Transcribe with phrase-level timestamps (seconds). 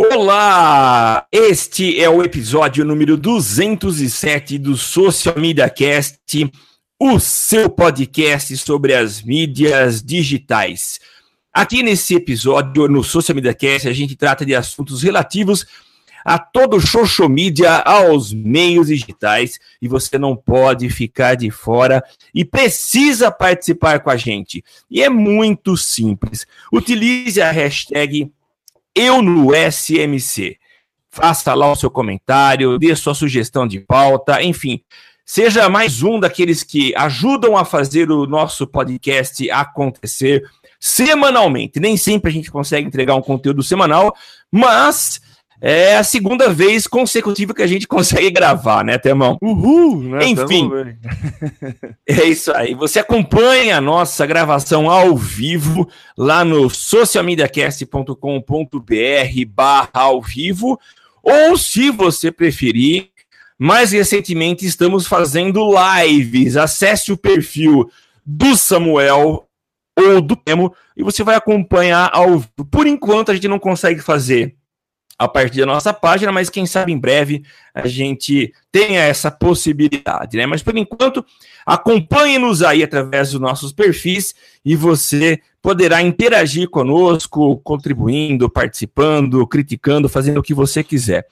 [0.00, 1.26] Olá!
[1.32, 6.48] Este é o episódio número 207 do Social Media Cast,
[7.00, 11.00] o seu podcast sobre as mídias digitais.
[11.52, 15.66] Aqui nesse episódio, no Social Media Cast, a gente trata de assuntos relativos
[16.24, 22.04] a todo o social media, aos meios digitais, e você não pode ficar de fora
[22.32, 24.62] e precisa participar com a gente.
[24.88, 26.46] E é muito simples.
[26.72, 28.30] Utilize a hashtag
[28.94, 30.56] eu no SMC.
[31.10, 34.82] Faça lá o seu comentário, dê sua sugestão de pauta, enfim.
[35.24, 40.42] Seja mais um daqueles que ajudam a fazer o nosso podcast acontecer
[40.80, 41.80] semanalmente.
[41.80, 44.14] Nem sempre a gente consegue entregar um conteúdo semanal,
[44.50, 45.20] mas
[45.60, 49.38] é a segunda vez consecutiva que a gente consegue gravar, né, Temão?
[49.42, 50.02] Uhul!
[50.02, 50.26] Né?
[50.26, 50.70] Enfim,
[52.06, 52.74] é isso aí.
[52.74, 58.14] Você acompanha a nossa gravação ao vivo lá no socialmediacast.com.br
[59.48, 60.78] barra ao vivo,
[61.22, 63.10] ou se você preferir,
[63.58, 66.56] mais recentemente estamos fazendo lives.
[66.56, 67.90] Acesse o perfil
[68.24, 69.48] do Samuel
[69.98, 74.57] ou do Temo e você vai acompanhar ao Por enquanto a gente não consegue fazer
[75.18, 77.42] a partir da nossa página, mas quem sabe em breve
[77.74, 80.46] a gente tenha essa possibilidade, né?
[80.46, 81.24] Mas por enquanto,
[81.66, 90.38] acompanhe-nos aí através dos nossos perfis e você poderá interagir conosco, contribuindo, participando, criticando, fazendo
[90.38, 91.26] o que você quiser.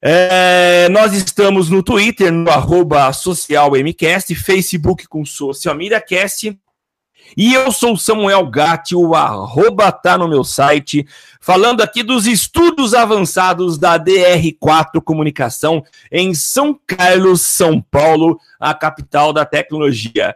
[0.00, 6.56] É, nós estamos no Twitter, no arroba socialmcast, Facebook com Social Media Cast,
[7.36, 11.06] e eu sou Samuel Gatti, o arroba tá no meu site,
[11.40, 15.82] falando aqui dos estudos avançados da DR4 Comunicação
[16.12, 20.34] em São Carlos, São Paulo, a capital da tecnologia.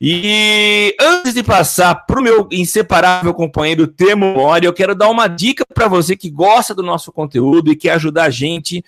[0.00, 5.26] E antes de passar para o meu inseparável companheiro Temo Mori, eu quero dar uma
[5.26, 8.84] dica para você que gosta do nosso conteúdo e quer ajudar a gente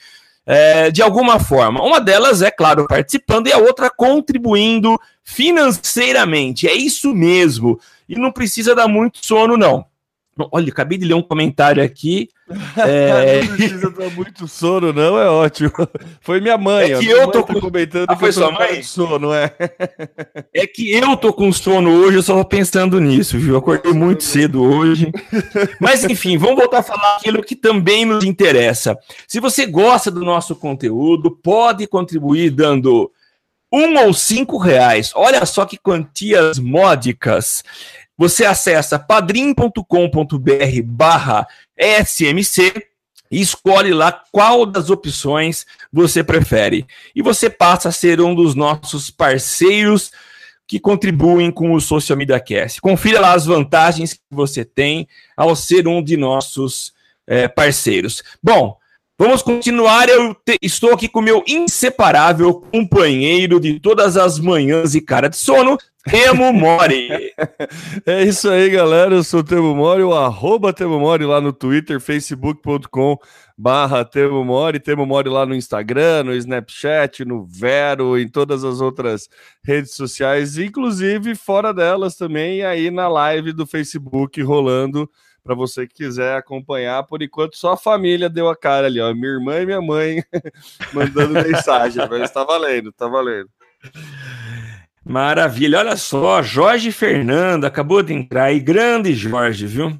[0.46, 1.82] é, de alguma forma.
[1.82, 6.66] Uma delas é, claro, participando e a outra contribuindo financeiramente.
[6.66, 7.78] É isso mesmo.
[8.08, 9.84] E não precisa dar muito sono, não.
[10.52, 12.28] Olha, acabei de ler um comentário aqui.
[12.76, 13.42] É...
[13.42, 15.70] não precisa dar muito sono, não, é ótimo.
[16.20, 16.92] Foi minha mãe.
[16.92, 17.60] É que eu tô com...
[17.60, 18.82] comentando ah, foi sua mãe?
[18.82, 19.54] sono, é.
[20.52, 23.54] É que eu tô com sono hoje, eu só tô pensando nisso, viu?
[23.54, 25.12] Eu acordei muito cedo hoje.
[25.80, 28.96] Mas enfim, vamos voltar a falar aquilo que também nos interessa.
[29.28, 33.10] Se você gosta do nosso conteúdo, pode contribuir dando
[33.72, 35.12] um ou cinco reais.
[35.14, 37.62] Olha só que quantias módicas.
[38.20, 39.82] Você acessa padrim.com.br
[40.84, 41.48] barra
[42.04, 42.86] SMC
[43.30, 46.86] e escolhe lá qual das opções você prefere.
[47.16, 50.12] E você passa a ser um dos nossos parceiros
[50.66, 52.82] que contribuem com o Social Media Cast.
[52.82, 56.92] Confira lá as vantagens que você tem ao ser um de nossos
[57.26, 58.22] é, parceiros.
[58.42, 58.76] Bom,
[59.20, 60.08] vamos continuar.
[60.08, 65.36] Eu te, estou aqui com meu inseparável companheiro de todas as manhãs e cara de
[65.36, 65.76] sono,
[66.08, 67.10] Temo Mori.
[68.06, 69.14] É isso aí, galera.
[69.14, 73.18] Eu sou o Temo Mori, o arroba Temo Mori lá no Twitter, facebook.com
[73.58, 78.80] barra Temo Mori, Temo Mori lá no Instagram, no Snapchat, no Vero, em todas as
[78.80, 79.28] outras
[79.62, 85.10] redes sociais, inclusive fora delas também, aí na live do Facebook rolando
[85.42, 87.02] para você que quiser acompanhar.
[87.04, 89.12] Por enquanto, só a família deu a cara ali, ó.
[89.14, 90.22] Minha irmã e minha mãe
[90.92, 93.48] mandando mensagem, mas está valendo, tá valendo.
[95.04, 99.98] Maravilha, olha só, Jorge Fernando acabou de entrar aí, grande Jorge, viu?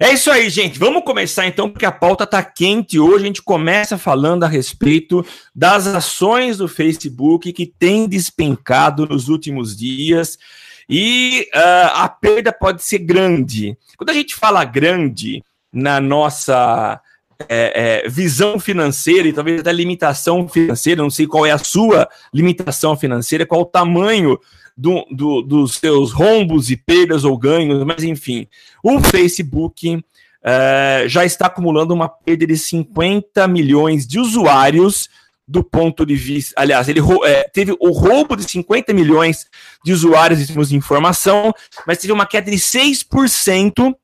[0.00, 0.78] É isso aí, gente.
[0.78, 3.24] Vamos começar então, porque a pauta está quente hoje.
[3.24, 9.76] A gente começa falando a respeito das ações do Facebook que tem despencado nos últimos
[9.76, 10.38] dias
[10.88, 13.76] e uh, a perda pode ser grande.
[13.96, 17.00] Quando a gente fala grande na nossa
[17.48, 22.08] é, é, visão financeira e talvez até limitação financeira, não sei qual é a sua
[22.32, 24.38] limitação financeira, qual o tamanho
[24.76, 28.46] do, do, dos seus rombos e perdas ou ganhos, mas enfim,
[28.82, 30.02] o Facebook
[30.42, 35.08] é, já está acumulando uma perda de 50 milhões de usuários
[35.48, 36.54] do ponto de vista.
[36.56, 39.46] Aliás, ele é, teve o roubo de 50 milhões
[39.82, 41.54] de usuários em termos de informação,
[41.86, 43.94] mas teve uma queda de 6%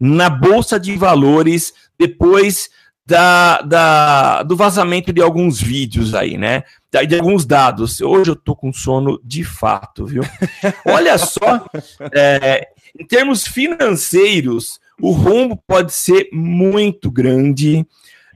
[0.00, 2.70] na Bolsa de Valores depois
[3.06, 6.64] da, da, do vazamento de alguns vídeos aí, né?
[7.06, 8.00] De alguns dados.
[8.00, 10.22] Hoje eu tô com sono de fato, viu?
[10.86, 11.66] Olha só,
[12.14, 12.68] é,
[12.98, 17.86] em termos financeiros, o rombo pode ser muito grande.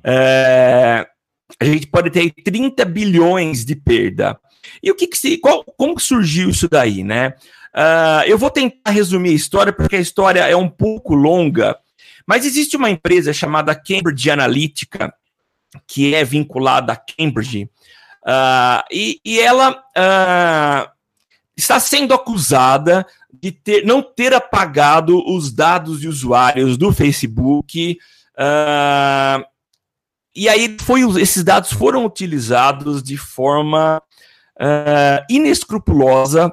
[0.04, 1.06] É,
[1.60, 4.38] a gente pode ter 30 bilhões de perda.
[4.82, 5.38] E o que, que se.
[5.38, 7.34] Qual, como que surgiu isso daí, né?
[7.74, 11.78] Uh, eu vou tentar resumir a história, porque a história é um pouco longa,
[12.26, 15.12] Mas existe uma empresa chamada Cambridge Analytica,
[15.86, 17.70] que é vinculada a Cambridge,
[18.24, 20.90] uh, e, e, ela uh,
[21.56, 27.98] está sendo acusada de ter, não ter apagado os dados de usuários do Facebook.
[28.34, 29.44] Uh,
[30.38, 34.00] e aí foi, esses dados foram utilizados de forma
[34.58, 36.52] uh, inescrupulosa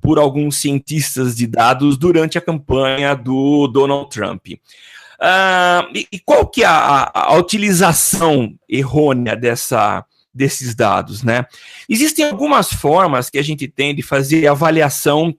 [0.00, 4.46] por alguns cientistas de dados durante a campanha do Donald Trump.
[4.48, 10.04] Uh, e, qual que é a, a, utilização errônea dessa,
[10.34, 11.46] desses dados, né?
[11.88, 15.32] Existem algumas formas que a gente tem de fazer avaliação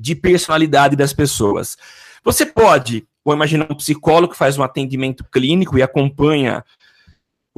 [0.00, 1.76] de personalidade das pessoas.
[2.24, 6.64] Você pode, vou imaginar um psicólogo que faz um atendimento clínico e acompanha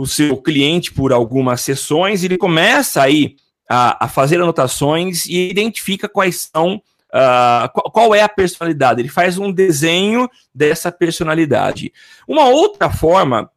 [0.01, 3.37] o seu cliente por algumas sessões, ele começa aí
[3.69, 6.81] a, a fazer anotações e identifica quais são
[7.13, 9.01] Uh, qual, qual, é a personalidade?
[9.01, 11.93] Ele faz um desenho dessa personalidade.
[12.25, 13.51] Uma outra forma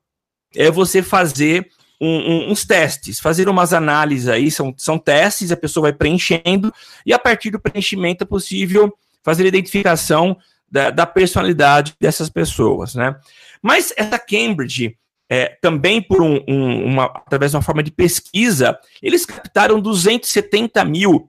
[0.55, 1.69] é você fazer
[2.01, 6.73] um, um, uns testes, fazer umas análises aí, são, são testes, a pessoa vai preenchendo,
[7.05, 8.91] e a partir do preenchimento é possível
[9.21, 10.35] fazer a identificação
[10.67, 13.15] da, da personalidade dessas pessoas, né?
[13.61, 14.97] Mas essa Cambridge,
[15.33, 20.85] é, também por um, um, uma, através de uma forma de pesquisa, eles captaram 270
[20.85, 21.27] mil,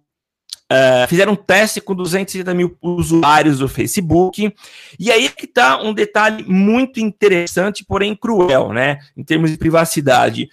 [0.70, 4.54] uh, fizeram um teste com 270 mil usuários do Facebook,
[5.00, 10.50] e aí que está um detalhe muito interessante, porém cruel, né, em termos de privacidade.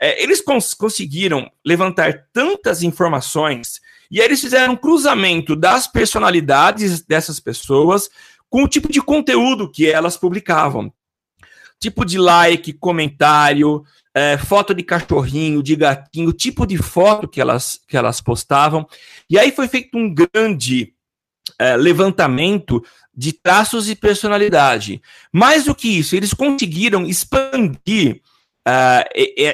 [0.00, 7.04] É, eles cons conseguiram levantar tantas informações, e aí eles fizeram um cruzamento das personalidades
[7.04, 8.08] dessas pessoas
[8.48, 10.92] com o tipo de conteúdo que elas publicavam
[11.80, 13.84] tipo de like, comentário,
[14.14, 18.86] é, foto de cachorrinho, de gatinho, tipo de foto que elas, que elas postavam.
[19.28, 20.94] E aí foi feito um grande
[21.58, 22.82] é, levantamento
[23.16, 25.00] de traços e personalidade.
[25.32, 28.20] Mais do que isso, eles conseguiram expandir
[28.66, 29.04] uh,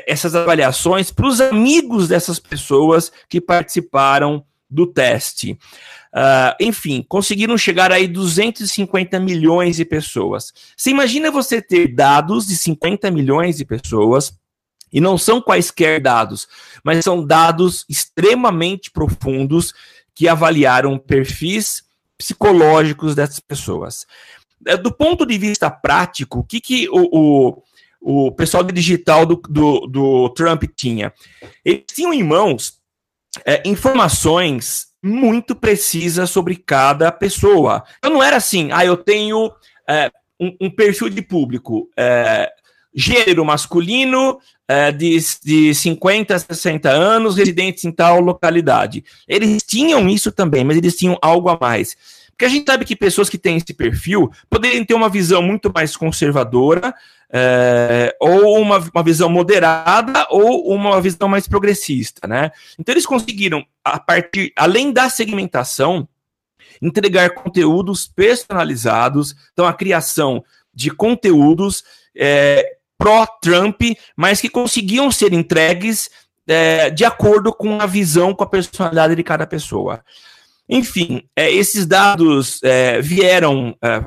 [0.06, 5.58] essas avaliações para os amigos dessas pessoas que participaram do teste.
[6.12, 10.52] Uh, enfim, conseguiram chegar aí 250 milhões de pessoas.
[10.76, 14.34] Você imagina você ter dados de 50 milhões de pessoas,
[14.92, 16.48] e não são quaisquer dados,
[16.82, 19.72] mas são dados extremamente profundos
[20.14, 21.84] que avaliaram perfis
[22.18, 24.06] psicológicos dessas pessoas.
[24.66, 27.62] Eh, do ponto de vista prático, o que, que o,
[28.02, 31.12] o, o pessoal de digital do, do, do Trump tinha?
[31.64, 32.78] Eles tinham em mãos
[33.44, 37.82] é, informações muito precisa sobre cada pessoa.
[37.98, 39.50] Então não era assim, ah, eu tenho
[39.88, 42.50] é, um, um, perfil de público, é,
[42.94, 44.38] gênero masculino,
[44.68, 49.04] é, de, de 50 a 60 anos, residentes em tal localidade.
[49.26, 51.96] Eles tinham isso também, mas eles tinham algo a mais.
[52.30, 55.70] Porque a gente sabe que pessoas que têm esse perfil poderiam ter uma visão muito
[55.74, 56.94] mais conservadora,
[57.32, 62.50] é, ou uma, uma visão moderada, ou uma visão mais progressista, né?
[62.78, 66.08] Então eles conseguiram, a partir, além da segmentação,
[66.82, 70.42] entregar conteúdos personalizados, então a criação
[70.74, 71.84] de conteúdos
[72.16, 73.80] é, pró-Trump,
[74.16, 76.10] mas que conseguiam ser entregues
[76.46, 80.02] é, de acordo com a visão, com a personalidade de cada pessoa.
[80.72, 83.76] Enfim, é, esses dados é, vieram.
[83.82, 84.04] É,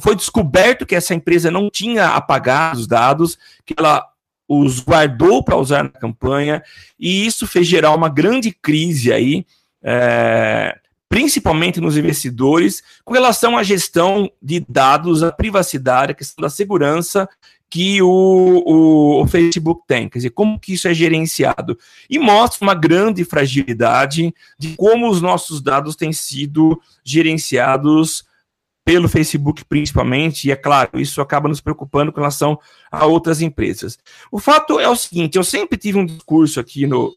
[0.00, 4.02] foi, descoberto que essa empresa não tinha apagado os dados, que ela
[4.48, 6.62] os guardou para usar na campanha,
[6.98, 9.44] e isso fez gerar uma grande crise aí,
[9.82, 16.48] é, principalmente nos investidores, com relação à gestão de dados, a privacidade, a questão da
[16.48, 17.28] segurança
[17.70, 21.78] que o, o, o, Facebook tem, quer dizer, como que isso é gerenciado.
[22.08, 28.26] E mostra uma grande fragilidade de como os nossos dados têm sido gerenciados
[28.84, 32.58] pelo Facebook principalmente, e é claro, isso acaba nos preocupando com relação
[32.90, 33.98] a outras empresas.
[34.32, 37.14] O fato é o seguinte, eu sempre tive um discurso aqui no...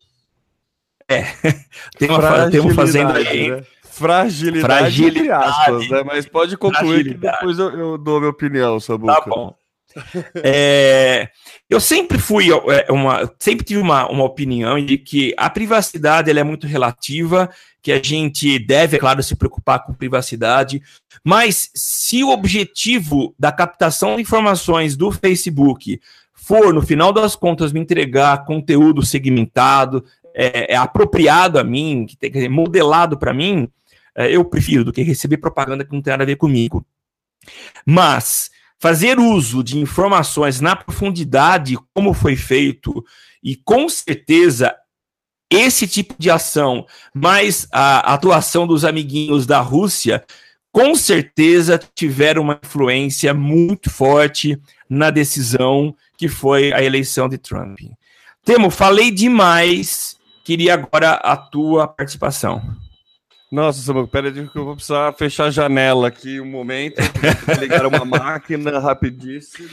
[1.09, 1.23] É,
[1.97, 3.51] tem uma, tem uma fazenda aí...
[3.51, 3.63] Né?
[3.83, 6.03] Fragilidade, Fragilidade, aspas, né?
[6.03, 9.15] Mas pode concluir que depois eu, eu dou minha opinião, Sabuca.
[9.15, 9.53] Tá bom.
[10.43, 11.29] É,
[11.69, 16.39] eu sempre fui é, uma, sempre tive uma, uma opinião de que a privacidade ela
[16.39, 17.49] é muito relativa,
[17.81, 20.81] que a gente deve, é claro, se preocupar com privacidade,
[21.23, 25.99] mas se o objetivo da captação de informações do Facebook
[26.33, 32.15] for, no final das contas, me entregar conteúdo segmentado, é, é apropriado a mim, que
[32.17, 33.67] tem, modelado para mim,
[34.15, 36.85] é, eu prefiro do que receber propaganda que não tem nada a ver comigo.
[37.85, 43.05] Mas fazer uso de informações na profundidade, como foi feito,
[43.43, 44.75] e com certeza
[45.51, 50.25] esse tipo de ação, mais a atuação dos amiguinhos da Rússia,
[50.71, 54.59] com certeza tiveram uma influência muito forte
[54.89, 57.81] na decisão que foi a eleição de Trump.
[58.43, 62.63] Temo, falei demais, queria agora a tua participação.
[63.51, 66.95] Nossa, Samuel, pera que eu vou precisar fechar a janela aqui um momento,
[67.59, 69.69] ligar uma máquina rapidíssimo.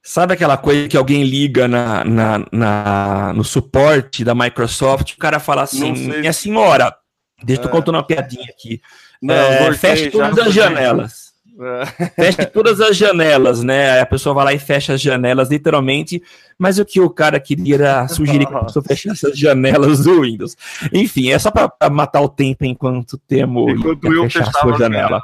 [0.00, 5.40] Sabe aquela coisa que alguém liga na, na, na, no suporte da Microsoft, o cara
[5.40, 6.94] fala assim, minha senhora,
[7.42, 7.70] deixa eu é.
[7.70, 8.80] contar uma piadinha aqui.
[9.20, 11.31] Não, é, feche todas as janelas.
[12.16, 14.00] Feche todas as janelas, né?
[14.00, 16.22] a pessoa vai lá e fecha as janelas, literalmente.
[16.58, 20.22] Mas o que o cara queria era sugerir que a pessoa fechasse as janelas do
[20.22, 20.56] Windows.
[20.92, 25.22] Enfim, é só para matar o tempo enquanto temos enquanto eu fechar a sua janela.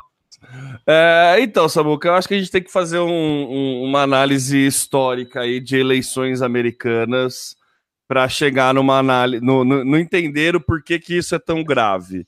[0.86, 4.66] É, então, Samuca, eu acho que a gente tem que fazer um, um, uma análise
[4.66, 7.54] histórica aí de eleições americanas
[8.08, 12.26] para chegar numa análise, no, no, no, entender o porquê que isso é tão grave.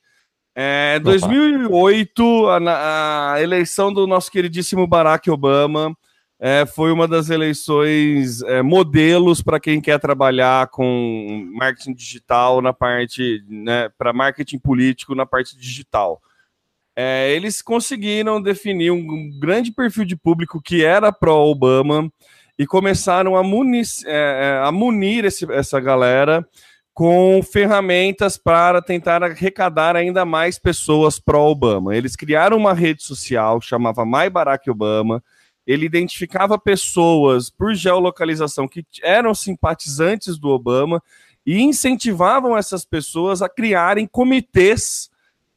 [0.54, 5.97] É, 2008, a, a, eleição do nosso queridíssimo Barack Obama
[6.40, 12.73] é, foi uma das eleições é, modelos para quem quer trabalhar com marketing digital na
[12.73, 16.21] parte, né, para marketing político na parte digital.
[16.97, 22.11] É, eles conseguiram definir um grande perfil de público que era pró-Obama
[22.59, 26.47] e começaram a munir, é, é, a munir esse, essa galera
[26.93, 31.97] com ferramentas para tentar arrecadar ainda mais pessoas pró-Obama.
[31.97, 35.23] Eles criaram uma rede social, chamava My Barack Obama.
[35.67, 41.03] Ele identificava pessoas por geolocalização que eram simpatizantes do Obama
[41.47, 45.11] e incentivavam essas pessoas a criarem comitês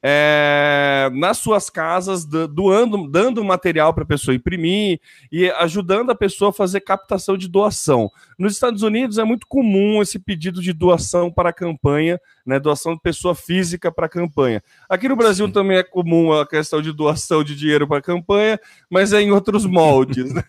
[0.05, 4.99] é, nas suas casas, doando, dando material para a pessoa imprimir
[5.31, 8.11] e ajudando a pessoa a fazer captação de doação.
[8.37, 12.95] Nos Estados Unidos é muito comum esse pedido de doação para a campanha, né, doação
[12.95, 14.61] de pessoa física para a campanha.
[14.89, 15.53] Aqui no Brasil Sim.
[15.53, 19.31] também é comum a questão de doação de dinheiro para a campanha, mas é em
[19.31, 20.33] outros moldes.
[20.33, 20.43] Né?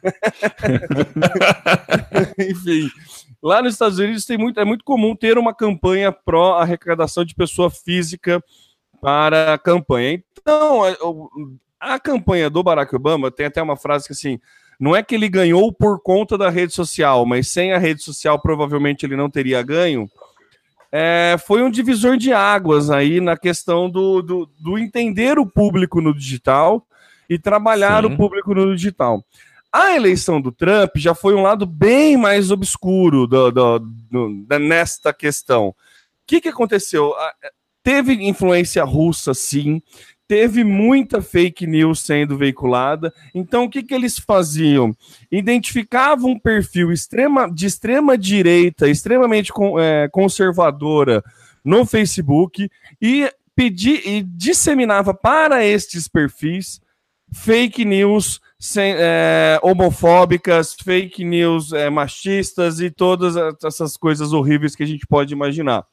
[2.51, 2.91] Enfim.
[3.41, 7.35] Lá nos Estados Unidos tem muito, é muito comum ter uma campanha pró arrecadação de
[7.35, 8.43] pessoa física
[9.05, 10.23] para a campanha.
[10.41, 10.83] Então,
[11.79, 14.41] a, a, campanha do Barack Obama tem até uma frase que assim,
[14.81, 18.41] não é que ele ganhou por conta da rede social, mas sem a rede social
[18.41, 20.11] provavelmente ele não teria ganho.
[20.91, 26.01] É, foi um divisor de águas aí na questão do, do, do entender o público
[26.01, 26.87] no digital
[27.29, 28.15] e trabalhar Sim.
[28.15, 29.23] o público no digital.
[29.71, 35.13] A eleição do Trump já foi um lado bem mais obscuro do, do, do, nesta
[35.13, 35.69] questão.
[35.69, 35.75] O
[36.27, 37.13] que, que aconteceu?
[37.85, 39.83] Teve influência russa, sim.
[40.27, 43.13] Teve muita fake news sendo veiculada.
[43.35, 44.97] Então, o que, que eles faziam?
[45.31, 51.23] Identificavam um perfil extrema, de extrema direita, extremamente é, conservadora
[51.63, 52.71] no Facebook
[53.03, 56.81] e, pedi, e disseminava para estes perfis
[57.33, 64.83] fake news sem, é, homofóbicas, fake news é, machistas e todas essas coisas horríveis que
[64.83, 65.85] a gente pode imaginar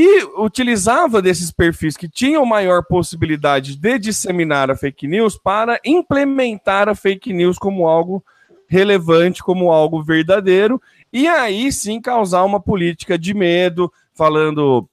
[0.00, 6.88] e utilizava desses perfis que tinham maior possibilidade de disseminar a fake news para implementar
[6.88, 8.24] a fake news como algo
[8.68, 10.80] relevante, como algo verdadeiro,
[11.12, 14.88] e aí sim causar uma política de medo, falando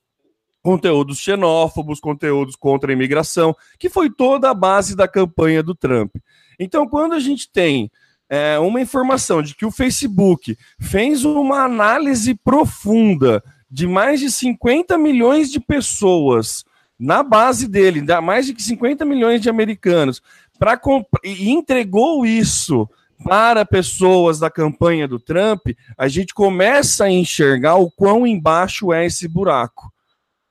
[0.64, 6.16] conteúdos xenófobos, conteúdos contra a imigração, que foi toda a base da campanha do Trump.
[6.60, 7.92] Então, quando a gente tem
[8.28, 13.44] é, uma informação de que o Facebook fez uma análise profunda
[13.76, 16.64] de mais de 50 milhões de pessoas
[16.98, 20.22] na base dele, mais de 50 milhões de americanos,
[20.58, 20.80] para
[21.22, 22.90] e entregou isso
[23.22, 25.68] para pessoas da campanha do Trump,
[25.98, 29.92] a gente começa a enxergar o quão embaixo é esse buraco.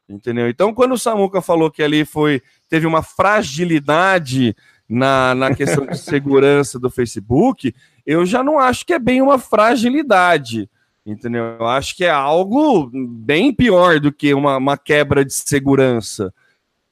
[0.07, 0.47] Entendeu?
[0.50, 4.54] Então, quando o Samuca falou que ali foi teve uma fragilidade
[4.87, 9.38] na, na questão de segurança do Facebook, eu já não acho que é bem uma
[9.38, 10.69] fragilidade.
[11.06, 11.44] Entendeu?
[11.61, 16.32] Eu acho que é algo bem pior do que uma, uma quebra de segurança.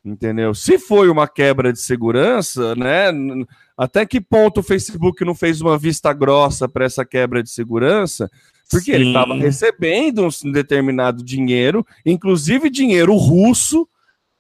[0.05, 0.53] Entendeu?
[0.53, 3.07] Se foi uma quebra de segurança, né?
[3.77, 8.31] Até que ponto o Facebook não fez uma vista grossa para essa quebra de segurança?
[8.69, 8.93] Porque Sim.
[8.93, 13.89] ele estava recebendo um determinado dinheiro, inclusive dinheiro russo,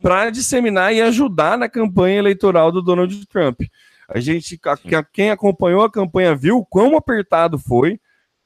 [0.00, 3.60] para disseminar e ajudar na campanha eleitoral do Donald Trump.
[4.08, 8.00] A gente, a, quem acompanhou a campanha viu quão apertado foi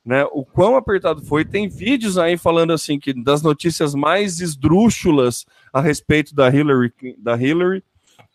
[0.07, 1.45] né, o quão apertado foi.
[1.45, 7.37] Tem vídeos aí falando assim que das notícias mais esdrúxulas a respeito da Hillary, da
[7.37, 7.83] Hillary,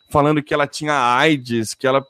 [0.09, 2.05] falando que ela tinha AIDS, que ela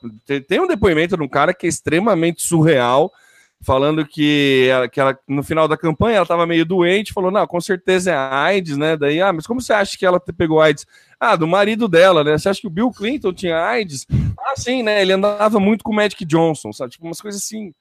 [0.48, 3.12] tem um depoimento de um cara que é extremamente surreal,
[3.60, 7.46] falando que, ela, que ela, no final da campanha ela estava meio doente, falou, não,
[7.46, 8.96] com certeza é AIDS, né?
[8.96, 10.84] Daí, ah, mas como você acha que ela pegou AIDS?
[11.20, 12.36] Ah, do marido dela, né?
[12.36, 14.04] Você acha que o Bill Clinton tinha AIDS?
[14.36, 15.00] Ah, sim, né?
[15.00, 16.90] Ele andava muito com o Magic Johnson, sabe?
[16.90, 17.72] Tipo, umas coisas assim.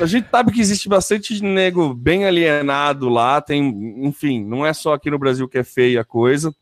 [0.00, 4.94] A gente sabe que existe bastante nego bem alienado lá, tem, enfim, não é só
[4.94, 6.54] aqui no Brasil que é feia a coisa.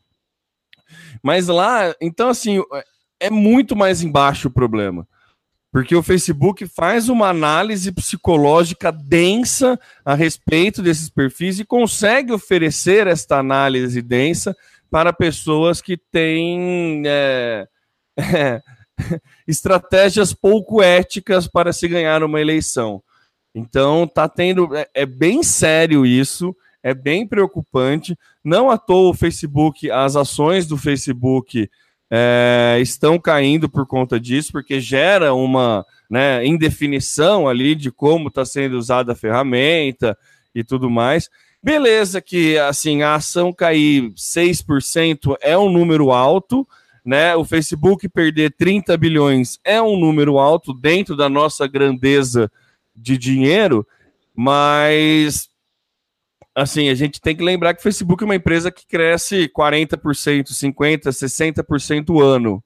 [1.21, 2.61] Mas lá, então assim,
[3.19, 5.07] é muito mais embaixo o problema.
[5.71, 13.05] Porque o Facebook faz uma análise psicológica densa a respeito desses perfis e consegue oferecer
[13.05, 14.55] esta análise densa
[14.89, 17.67] para pessoas que têm é,
[18.17, 18.61] é,
[19.47, 23.03] estratégias pouco éticas para se ganhar uma eleição.
[23.57, 24.75] Então, tá tendo.
[24.75, 28.15] É, é bem sério isso, é bem preocupante.
[28.43, 31.67] Não à toa o Facebook, as ações do Facebook
[32.09, 38.45] é, estão caindo por conta disso, porque gera uma né, indefinição ali de como está
[38.45, 40.15] sendo usada a ferramenta
[40.53, 41.27] e tudo mais.
[41.61, 46.65] Beleza que assim a ação cair 6% é um número alto,
[47.03, 47.35] né?
[47.35, 52.51] O Facebook perder 30 bilhões é um número alto dentro da nossa grandeza
[52.97, 53.87] de dinheiro,
[54.35, 55.49] mas
[56.57, 60.47] assim, a gente tem que lembrar que o Facebook é uma empresa que cresce 40%,
[60.47, 62.63] 50%, 60% ano.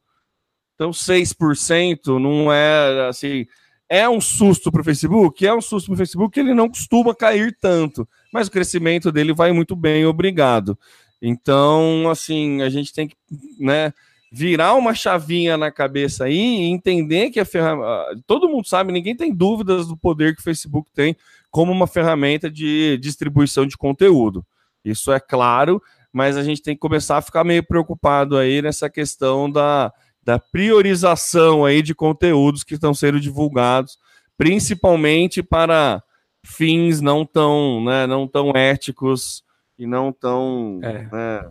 [0.75, 3.45] Então, 6% não é assim.
[3.89, 5.45] É um susto para o Facebook?
[5.45, 9.33] É um susto para o Facebook, ele não costuma cair tanto, mas o crescimento dele
[9.33, 10.79] vai muito bem, obrigado.
[11.21, 13.15] Então, assim, a gente tem que
[13.59, 13.93] né,
[14.31, 18.15] virar uma chavinha na cabeça aí e entender que a ferramenta.
[18.25, 21.17] Todo mundo sabe, ninguém tem dúvidas do poder que o Facebook tem
[21.49, 24.45] como uma ferramenta de distribuição de conteúdo.
[24.85, 25.81] Isso é claro,
[26.13, 29.91] mas a gente tem que começar a ficar meio preocupado aí nessa questão da,
[30.23, 33.97] da priorização aí de conteúdos que estão sendo divulgados,
[34.37, 36.01] principalmente para
[36.43, 39.43] fins não tão, né, não tão éticos
[39.77, 41.03] e não tão, é.
[41.11, 41.49] né,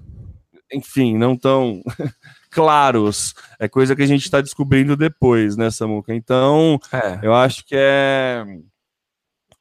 [0.73, 1.83] enfim, não tão
[2.50, 3.35] claros.
[3.59, 6.14] É coisa que a gente está descobrindo depois, né, Samuca?
[6.14, 7.19] Então, é.
[7.23, 8.45] eu acho que é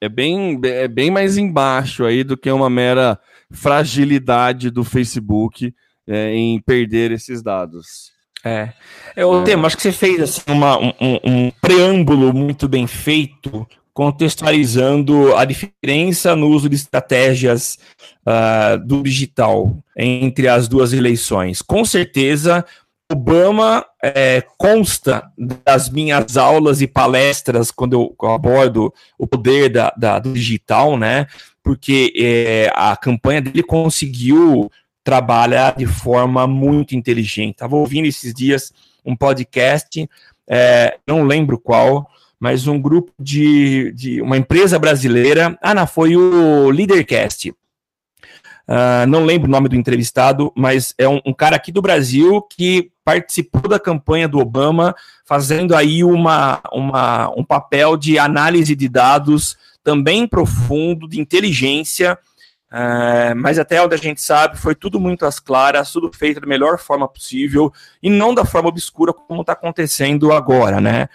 [0.02, 3.20] é bem, é bem mais embaixo aí do que uma mera
[3.52, 5.74] fragilidade do Facebook
[6.08, 8.12] é, em perder esses dados.
[8.44, 8.72] É,
[9.16, 9.44] é o é.
[9.44, 15.46] tema, acho que você fez assim, uma, um, um preâmbulo muito bem feito, contextualizando a
[15.46, 17.78] diferença no uso de estratégias
[18.26, 21.62] uh, do digital entre as duas eleições.
[21.62, 22.66] Com certeza,
[23.12, 30.20] Obama é, consta das minhas aulas e palestras quando eu, abordo o poder da, da,
[30.20, 31.26] do digital, né?
[31.64, 34.72] Porque é, a campanha dele conseguiu
[35.04, 37.54] trabalhar de forma muito inteligente.
[37.54, 38.72] Estava ouvindo esses dias
[39.04, 40.08] um podcast,
[40.48, 42.08] é, não lembro qual,
[42.40, 45.58] mas um grupo de, de uma empresa brasileira.
[45.62, 47.54] Ah, não, foi o Leadercast.
[48.70, 52.40] Uh, não lembro o nome do entrevistado, mas é um, um, cara aqui do Brasil
[52.44, 58.88] que participou da campanha do Obama, fazendo aí uma, uma, um papel de análise de
[58.88, 62.16] dados também profundo, de inteligência,
[62.72, 66.46] uh, mas até onde a gente sabe, foi tudo muito às claras, tudo feito da
[66.46, 67.74] melhor forma possível
[68.04, 71.10] e não da forma obscura como está acontecendo agora, né?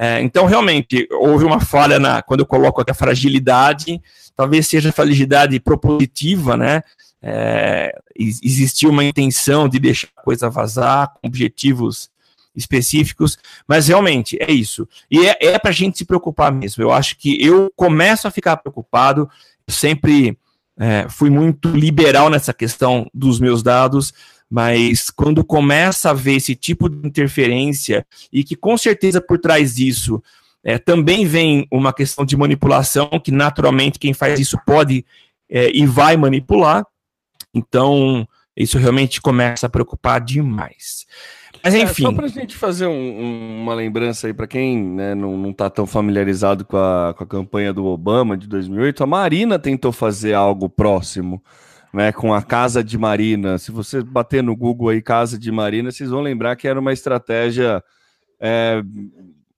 [0.00, 4.00] É, então, realmente, houve uma falha na, quando eu coloco aqui a fragilidade,
[4.36, 6.82] talvez seja fragilidade propositiva, né?
[7.20, 12.08] É, existiu uma intenção de deixar a coisa vazar, com objetivos
[12.54, 14.88] específicos, mas realmente é isso.
[15.10, 16.80] E é, é para a gente se preocupar mesmo.
[16.80, 19.28] Eu acho que eu começo a ficar preocupado,
[19.68, 20.38] sempre
[20.78, 24.14] é, fui muito liberal nessa questão dos meus dados,
[24.50, 29.74] mas quando começa a ver esse tipo de interferência e que com certeza por trás
[29.74, 30.22] disso
[30.64, 35.04] é, também vem uma questão de manipulação, que naturalmente quem faz isso pode
[35.50, 36.84] é, e vai manipular,
[37.54, 41.06] então isso realmente começa a preocupar demais.
[41.62, 42.04] Mas enfim.
[42.04, 45.50] É, só para a gente fazer um, um, uma lembrança aí, para quem né, não
[45.50, 49.92] está tão familiarizado com a, com a campanha do Obama de 2008, a Marina tentou
[49.92, 51.42] fazer algo próximo
[51.98, 53.58] né, com a Casa de Marina.
[53.58, 56.92] Se você bater no Google aí Casa de Marina, vocês vão lembrar que era uma
[56.92, 57.82] estratégia
[58.38, 58.80] é,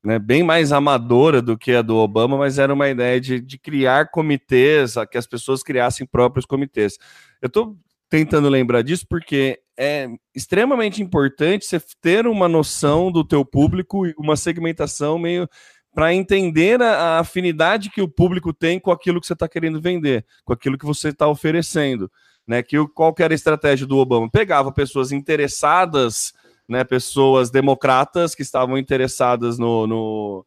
[0.03, 3.59] né, bem mais amadora do que a do Obama, mas era uma ideia de, de
[3.59, 6.96] criar comitês, que as pessoas criassem próprios comitês.
[7.42, 7.76] Eu estou
[8.09, 14.14] tentando lembrar disso porque é extremamente importante você ter uma noção do teu público e
[14.16, 15.46] uma segmentação meio
[15.92, 19.79] para entender a, a, afinidade que o público tem com aquilo que você está querendo
[19.79, 22.11] vender, com aquilo que você está oferecendo.
[22.50, 22.64] Né?
[22.64, 24.28] Que, qual que era a estratégia do Obama?
[24.28, 26.34] Pegava pessoas interessadas,
[26.68, 30.46] né, pessoas democratas que estavam interessadas no, no,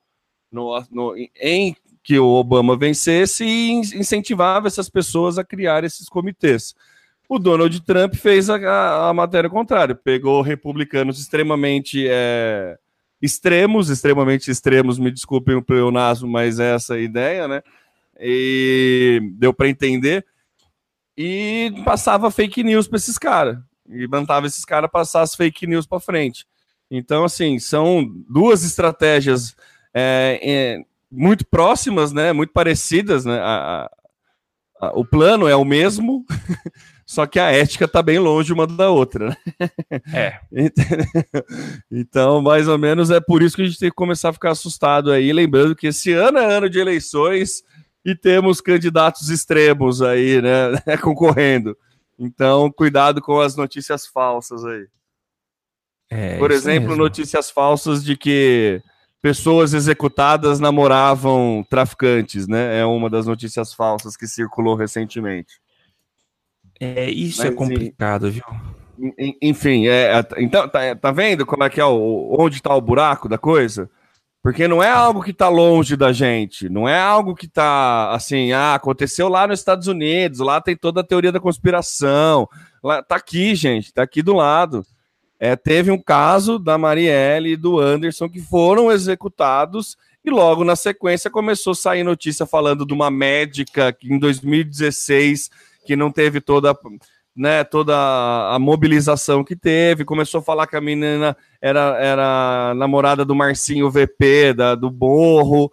[0.51, 6.75] no, no em que o Obama vencesse e incentivava essas pessoas a criar esses comitês.
[7.29, 12.77] O Donald Trump fez a, a matéria contrária, pegou republicanos extremamente é,
[13.21, 17.63] extremos, extremamente extremos, me desculpem o pleonasmo, mas é essa a ideia, né?
[18.19, 20.25] E deu para entender.
[21.17, 23.57] E passava fake news para esses caras.
[23.87, 26.45] E mandava esses caras passar as fake news para frente.
[26.89, 29.55] Então, assim, são duas estratégias
[29.93, 32.33] é, é, muito próximas, né?
[32.33, 33.39] Muito parecidas, né?
[33.39, 33.89] A,
[34.79, 36.25] a, a, o plano é o mesmo,
[37.05, 39.29] só que a ética está bem longe uma da outra.
[39.29, 39.71] Né?
[40.13, 40.39] É.
[41.91, 44.51] então, mais ou menos é por isso que a gente tem que começar a ficar
[44.51, 47.63] assustado aí, lembrando que esse ano é ano de eleições
[48.05, 51.77] e temos candidatos extremos aí, né, concorrendo.
[52.17, 54.87] Então, cuidado com as notícias falsas aí.
[56.09, 57.03] É, por exemplo, mesmo.
[57.03, 58.81] notícias falsas de que
[59.21, 62.79] pessoas executadas namoravam traficantes, né?
[62.79, 65.59] É uma das notícias falsas que circulou recentemente.
[66.79, 68.43] É, isso é Mas, é complicado, viu?
[69.41, 72.81] Enfim, é, é, então, tá, tá vendo como é que é o, onde está o
[72.81, 73.89] buraco da coisa?
[74.43, 78.51] Porque não é algo que está longe da gente, não é algo que está assim,
[78.51, 82.45] ah, aconteceu lá nos Estados Unidos, lá tem toda a teoria da conspiração,
[82.83, 84.85] lá, tá aqui, gente, tá aqui do lado.
[85.39, 90.75] É, teve um caso da Marielle e do Anderson que foram executados e logo na
[90.75, 95.49] sequência começou a sair notícia falando de uma médica que em 2016
[95.85, 96.77] que não teve toda,
[97.35, 103.25] né, toda a mobilização que teve, começou a falar que a menina era, era namorada
[103.25, 105.71] do Marcinho VP, da, do Borro,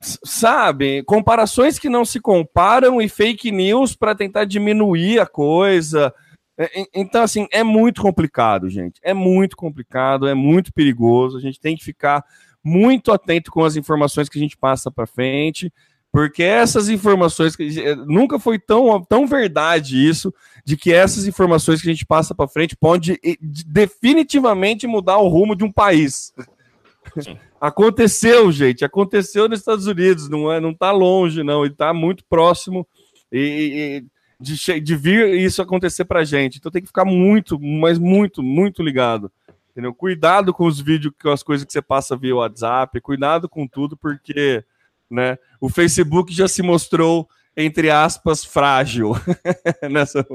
[0.00, 1.02] sabe?
[1.04, 6.14] Comparações que não se comparam e fake news para tentar diminuir a coisa.
[6.56, 9.00] É, então, assim, é muito complicado, gente.
[9.02, 11.36] É muito complicado, é muito perigoso.
[11.36, 12.24] A gente tem que ficar
[12.62, 15.72] muito atento com as informações que a gente passa para frente.
[16.14, 20.32] Porque essas informações, eh, nunca foi tão, tão verdade isso,
[20.64, 25.26] de que essas informações que a gente passa para frente pode eh, definitivamente mudar o
[25.26, 26.32] rumo de um país.
[27.60, 32.22] Aconteceu, gente, aconteceu nos Estados Unidos, não é, não tá longe, não, ele tá muito
[32.26, 32.86] próximo
[33.32, 34.06] e, e
[34.38, 36.58] de, de, vir isso acontecer pra gente.
[36.58, 39.32] Então tem que ficar muito, mas muito, muito ligado.
[39.72, 39.94] Entendeu?
[39.94, 43.96] Cuidado com os vídeos, com as coisas que você passa via WhatsApp, cuidado com tudo,
[43.96, 44.62] porque
[45.10, 45.36] né?
[45.60, 49.12] O Facebook já se mostrou, entre aspas, frágil
[49.90, 50.24] nessa.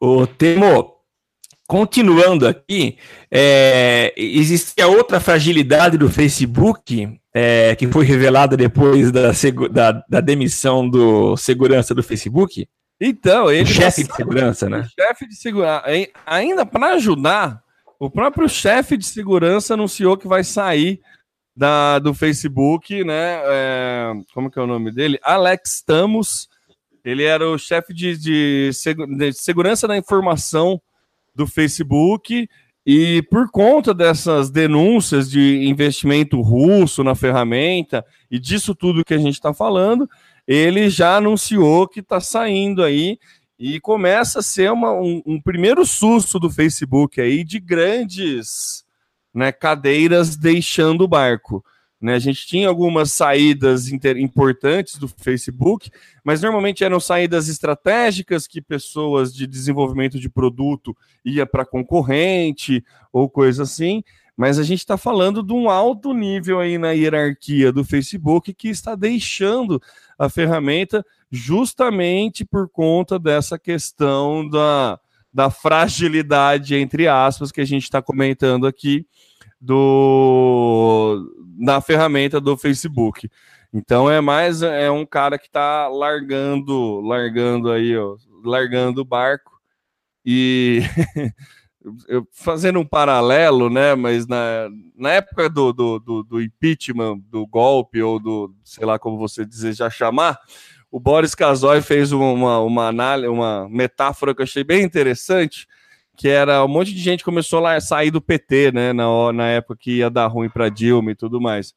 [0.00, 0.94] o Temo,
[1.66, 2.98] continuando aqui,
[3.30, 9.32] é, existe a outra fragilidade do Facebook é, que foi revelada depois da,
[9.70, 12.66] da, da, demissão do segurança do Facebook.
[13.00, 13.64] Então, ele.
[13.64, 14.86] O chefe de segurança, né?
[14.98, 15.84] Chefe de segurança.
[16.24, 17.60] Ainda para ajudar,
[17.98, 21.00] o próprio chefe de segurança anunciou que vai sair
[21.56, 23.40] da, do Facebook, né?
[23.44, 25.18] É, como que é o nome dele?
[25.22, 26.48] Alex Tamos.
[27.04, 28.70] Ele era o chefe de, de,
[29.18, 30.80] de segurança da informação
[31.34, 32.48] do Facebook.
[32.86, 39.18] E por conta dessas denúncias de investimento russo na ferramenta e disso tudo que a
[39.18, 40.08] gente está falando,
[40.46, 43.18] ele já anunciou que está saindo aí
[43.58, 48.83] e começa a ser uma, um, um, primeiro susto do Facebook aí de grandes
[49.34, 51.64] né, cadeiras deixando o barco.
[52.00, 52.14] Né?
[52.14, 55.90] A gente tinha algumas saídas importantes do Facebook,
[56.22, 63.28] mas normalmente eram saídas estratégicas que pessoas de desenvolvimento de produto ia para concorrente ou
[63.28, 64.02] coisa assim.
[64.36, 68.68] Mas a gente está falando de um alto nível aí na hierarquia do Facebook que
[68.68, 69.80] está deixando
[70.18, 74.98] a ferramenta justamente por conta dessa questão da,
[75.34, 79.04] da fragilidade, entre aspas, que a gente está comentando aqui
[79.60, 83.28] do na ferramenta do Facebook.
[83.72, 89.60] Então é mais é um cara que está largando, largando aí, ó, largando o barco
[90.24, 90.82] e
[92.30, 93.96] fazendo um paralelo, né?
[93.96, 99.00] Mas na, na época do, do, do, do impeachment, do golpe ou do sei lá
[99.00, 100.38] como você desejar chamar,
[100.94, 105.66] o Boris Casoy fez uma, uma análise, uma metáfora que eu achei bem interessante,
[106.16, 109.76] que era um monte de gente começou a sair do PT, né, na, na época
[109.80, 111.74] que ia dar ruim para Dilma e tudo mais.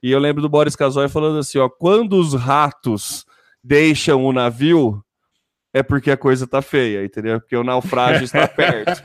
[0.00, 3.26] E eu lembro do Boris Casoy falando assim, ó, quando os ratos
[3.60, 5.04] deixam o navio,
[5.74, 7.40] é porque a coisa tá feia, entendeu?
[7.40, 9.02] Porque o naufrágio está perto.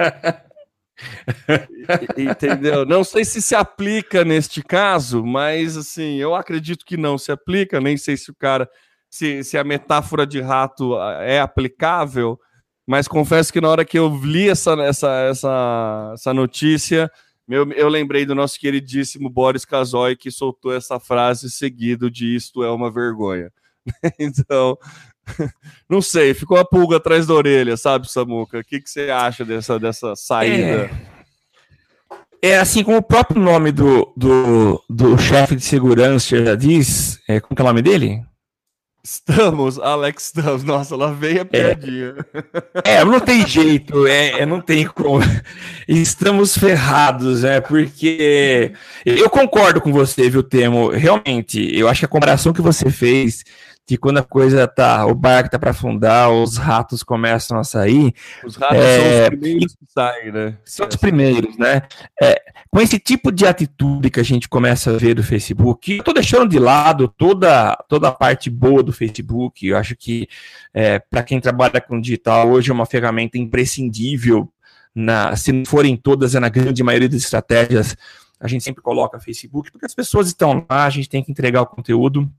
[2.15, 2.85] entendeu?
[2.85, 7.81] Não sei se se aplica neste caso, mas assim, eu acredito que não se aplica,
[7.81, 8.69] nem sei se o cara
[9.15, 12.37] se, se a metáfora de rato ah, é aplicável,
[12.85, 17.09] mas confesso que na hora que eu li essa, essa, essa, essa notícia,
[17.47, 22.61] Meu, eu lembrei do nosso queridíssimo Boris Casoy, que soltou essa frase seguido de isto
[22.61, 23.49] é uma vergonha.
[24.19, 24.77] então,
[25.89, 28.59] não sei, ficou a pulga atrás da orelha, sabe, Samuca?
[28.59, 30.91] O que, que você acha dessa, dessa saída?
[32.41, 37.17] É, é assim como o próprio nome do, do, do chefe de segurança já diz,
[37.29, 38.21] é, como que é o nome dele?
[39.05, 40.63] Estamos, Alex, estamos.
[40.63, 41.43] Nossa, lá veio a é.
[41.43, 42.15] piadinha.
[42.83, 45.19] É, é não tem jeito, é, é, não tem como.
[45.87, 48.73] Estamos ferrados, é, porque
[49.05, 50.89] eu concordo com você, viu, Temo?
[50.89, 53.43] Realmente, eu acho que a comparação que você fez
[53.85, 58.13] que quando a coisa tá, o barco tá para afundar, os ratos começam a sair.
[58.43, 60.57] Os ratos é, são os primeiros que saem, né?
[60.65, 61.83] São os primeiros, né?
[62.19, 66.03] É, com esse tipo de atitude que a gente começa a ver do Facebook, eu
[66.03, 69.67] tô deixando de lado toda, toda a parte boa do Facebook.
[69.67, 70.27] Eu acho que
[70.73, 74.51] é, para quem trabalha com digital hoje é uma ferramenta imprescindível.
[74.95, 77.95] Na, se não forem todas, é na grande maioria das estratégias,
[78.39, 81.61] a gente sempre coloca Facebook, porque as pessoas estão lá, a gente tem que entregar
[81.61, 82.31] o conteúdo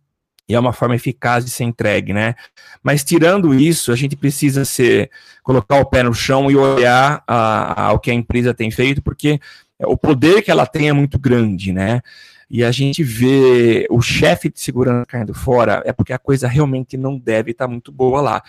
[0.48, 2.34] e é uma forma eficaz de ser entregue, né?
[2.82, 5.10] Mas tirando isso, a gente precisa ser
[5.42, 9.40] colocar o pé no chão e olhar ao que a empresa tem feito, porque
[9.80, 12.00] o poder que ela tem é muito grande, né?
[12.48, 16.96] E a gente vê o chefe de segurança caindo fora, é porque a coisa realmente
[16.96, 18.42] não deve estar muito boa lá.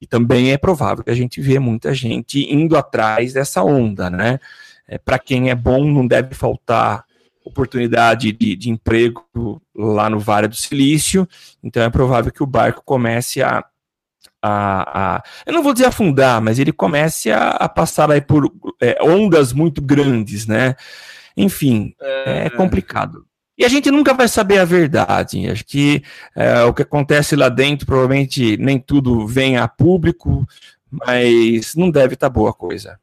[0.00, 4.38] E também é provável que a gente vê muita gente indo atrás dessa onda, né?
[4.86, 7.04] É, Para quem é bom, não deve faltar
[7.44, 9.24] oportunidade de, de emprego
[9.74, 11.28] lá no Vale do Silício,
[11.62, 13.64] então é provável que o barco comece a,
[14.42, 18.52] a, a, eu não vou dizer afundar, mas ele comece a, a passar aí por
[18.80, 20.74] é, ondas muito grandes, né?
[21.36, 22.46] Enfim, é...
[22.46, 22.50] é...
[22.50, 23.26] complicado.
[23.56, 25.48] E a gente nunca vai saber a verdade.
[25.48, 26.02] Acho que
[26.34, 30.46] é, o que acontece lá dentro, provavelmente nem tudo vem a público,
[30.90, 32.98] mas não deve estar tá boa coisa.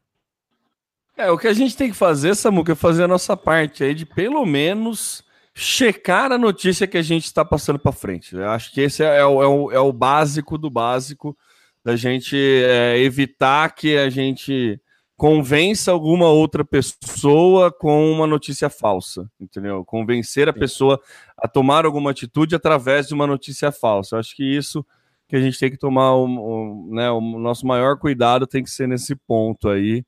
[1.19, 3.93] É, o que a gente tem que fazer, Samuca, é fazer a nossa parte aí
[3.93, 5.21] de pelo menos
[5.53, 8.34] checar a notícia que a gente está passando para frente.
[8.34, 11.38] Eu acho que esse é, é, o, é, o, é, o, básico do básico
[11.84, 14.79] da gente é, evitar que a gente
[15.17, 19.84] convença alguma outra pessoa com uma notícia falsa, entendeu?
[19.84, 21.01] Convencer a pessoa
[21.38, 24.15] a tomar alguma atitude através de uma notícia falsa.
[24.15, 24.86] Eu acho que isso
[25.27, 28.69] que a gente tem que tomar o, o, né, o nosso maior cuidado tem que
[28.71, 30.05] ser nesse ponto aí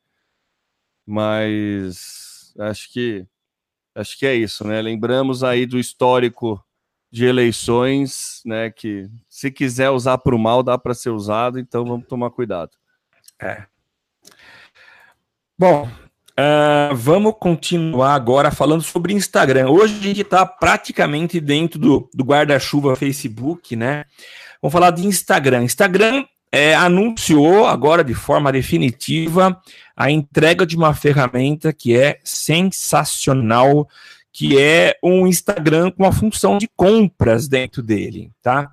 [1.06, 3.26] mas acho que
[3.96, 4.82] acho que é isso, né?
[4.82, 6.64] Lembramos aí do histórico
[7.12, 8.72] de eleições, né?
[8.72, 12.72] Que se quiser usar para o mal, dá para ser usado, então vamos tomar cuidado.
[13.40, 13.66] É.
[15.58, 19.70] Bom, uh, vamos continuar agora falando sobre Instagram.
[19.70, 24.06] Hoje a gente está praticamente dentro do, do guarda-chuva Facebook, né?
[24.62, 25.64] Vamos falar de Instagram.
[25.64, 29.60] Instagram é, anunciou agora de forma definitiva
[29.96, 33.88] a entrega de uma ferramenta que é sensacional,
[34.34, 38.72] que é um Instagram com a função de compras dentro dele, tá?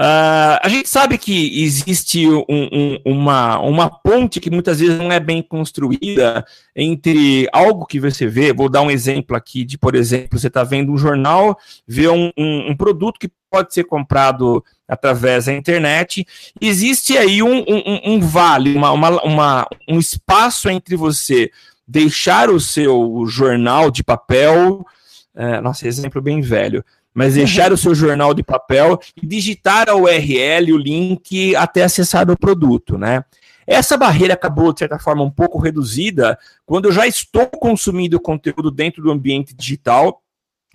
[0.00, 5.10] Uh, a gente sabe que existe um, um, uma, uma ponte que muitas vezes não
[5.10, 8.52] é bem construída entre algo que você vê.
[8.52, 12.30] Vou dar um exemplo aqui de, por exemplo, você está vendo um jornal, vê um,
[12.38, 16.24] um, produto que pode ser comprado através da internet.
[16.60, 17.64] Existe aí um,
[18.04, 21.50] um vale, uma, uma, uma, um espaço entre você
[21.88, 24.86] deixar o seu jornal de papel.
[25.34, 26.84] É, nossa, exemplo bem velho
[27.18, 32.30] mas deixar o seu jornal de papel e digitar a URL, o link, até acessar
[32.30, 33.24] o produto, né?
[33.66, 38.70] Essa barreira acabou, de certa forma, um pouco reduzida quando eu já estou consumindo conteúdo
[38.70, 40.22] dentro do ambiente digital,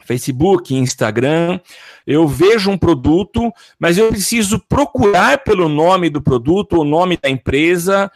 [0.03, 1.62] Facebook, Instagram,
[2.06, 7.29] eu vejo um produto, mas eu preciso procurar pelo nome do produto, o nome da
[7.29, 8.12] empresa,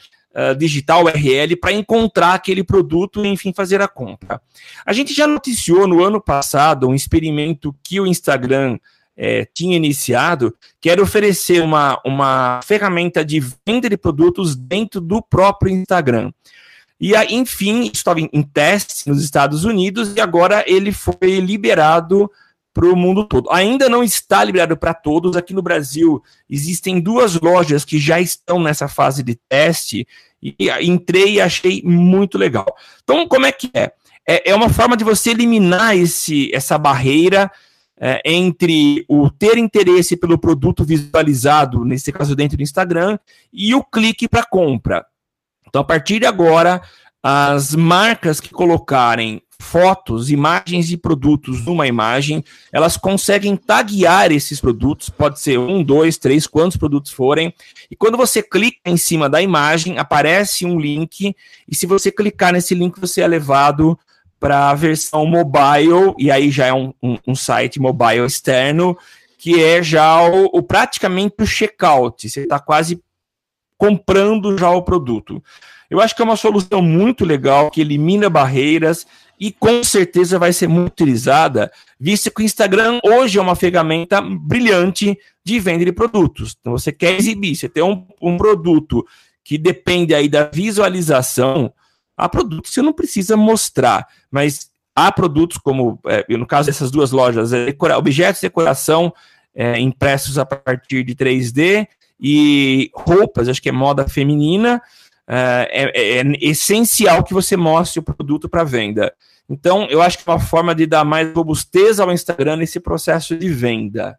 [0.58, 4.42] digitar o URL para encontrar aquele produto e, enfim, fazer a compra.
[4.86, 8.78] A gente já noticiou no ano passado um experimento que o Instagram
[9.18, 15.22] é, tinha iniciado, que era oferecer uma, uma ferramenta de venda de produtos dentro do
[15.22, 16.32] próprio Instagram.
[17.00, 22.30] E, enfim, estava em, em teste nos Estados Unidos e agora ele foi liberado
[22.78, 23.50] para o mundo todo.
[23.50, 25.36] Ainda não está liberado para todos.
[25.36, 30.08] Aqui no Brasil existem duas lojas que já estão nessa fase de teste
[30.42, 32.68] e entrei e achei muito legal.
[33.04, 33.92] Então, como é que é?
[34.28, 37.52] É, é uma forma de você eliminar esse, essa barreira
[38.00, 43.18] é, entre o ter interesse pelo produto visualizado, nesse caso dentro do Instagram,
[43.52, 45.04] e o clique para compra.
[45.68, 46.80] Então, a partir de agora,
[47.24, 55.10] as marcas que colocarem fotos, imagens de produtos numa imagem, elas conseguem taguear esses produtos,
[55.10, 57.54] pode ser um, dois, três, quantos produtos forem,
[57.90, 61.36] e quando você clica em cima da imagem, aparece um link,
[61.68, 63.98] e se você clicar nesse link, você é levado
[64.40, 68.98] para a versão mobile, e aí já é um, um, um, site mobile externo,
[69.38, 73.02] que é já o, o praticamente o checkout, você está quase
[73.78, 75.44] comprando já o produto.
[75.90, 79.08] Eu acho que é uma solução muito legal, que elimina barreiras,
[79.40, 84.20] e com certeza vai ser muito utilizada, visto que o Instagram hoje é uma ferramenta
[84.20, 86.56] brilhante de venda de produtos.
[86.60, 89.06] Então você quer exibir, você tem um, um produto
[89.44, 91.72] que depende aí da visualização,
[92.18, 96.90] há produtos que você não precisa mostrar, mas há produtos como, é, no caso dessas
[96.90, 99.14] duas lojas, é, objetos de decoração
[99.56, 101.88] é, impressos a partir de 3D
[102.20, 104.82] e roupas, acho que é moda feminina,
[105.30, 109.14] é, é, é, essencial que você mostre o produto para venda.
[109.50, 113.38] Então, eu acho que é uma forma de dar mais robustez ao Instagram nesse processo
[113.38, 114.18] de venda.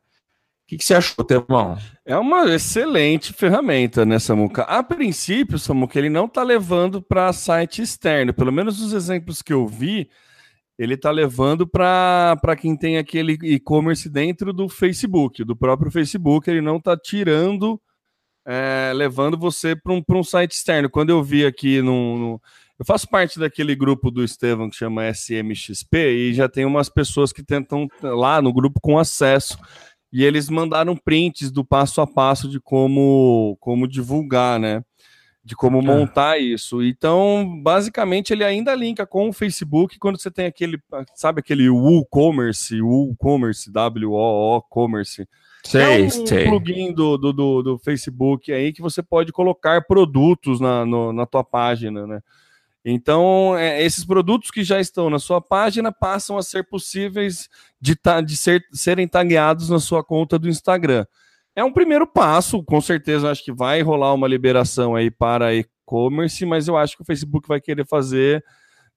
[0.65, 1.79] O que, que você achou, Temão?
[2.05, 4.63] É uma excelente ferramenta, né, Samuca?
[4.65, 8.35] A princípio, Samuca, ele não está levando para site externo.
[8.35, 10.11] Pelo menos os exemplos que eu vi,
[10.79, 16.51] ele está levando para quem tem aquele e-commerce dentro do Facebook, do próprio Facebook.
[16.51, 17.81] Ele não está tirando
[18.51, 20.89] é, levando você para um, um site externo.
[20.89, 22.43] Quando eu vi aqui no, no,
[22.79, 27.31] Eu faço parte daquele grupo do Estevam que chama SMXP e já tem umas pessoas
[27.31, 29.59] que tentam lá no grupo com acesso.
[30.11, 34.83] E eles mandaram prints do passo a passo de como, como divulgar, né?
[35.45, 35.83] De como é.
[35.83, 36.83] montar isso.
[36.83, 40.81] Então, basicamente, ele ainda linka com o Facebook quando você tem aquele,
[41.15, 45.29] sabe, aquele WooCommerce, WooCommerce, W-O-O-Commerce
[45.65, 46.45] Sei, é um sei.
[46.45, 51.27] plugin do, do, do, do, Facebook aí que você pode colocar produtos na, no, na
[51.27, 52.21] tua página, né?
[52.85, 57.49] Então, é, esses produtos que já estão na sua página passam a ser possíveis
[57.81, 61.05] de, ta, de ser, serem tagueados na sua conta do Instagram.
[61.55, 66.47] É um primeiro passo, com certeza acho que vai rolar uma liberação aí para e-commerce,
[66.47, 68.43] mas eu acho que o Facebook vai querer fazer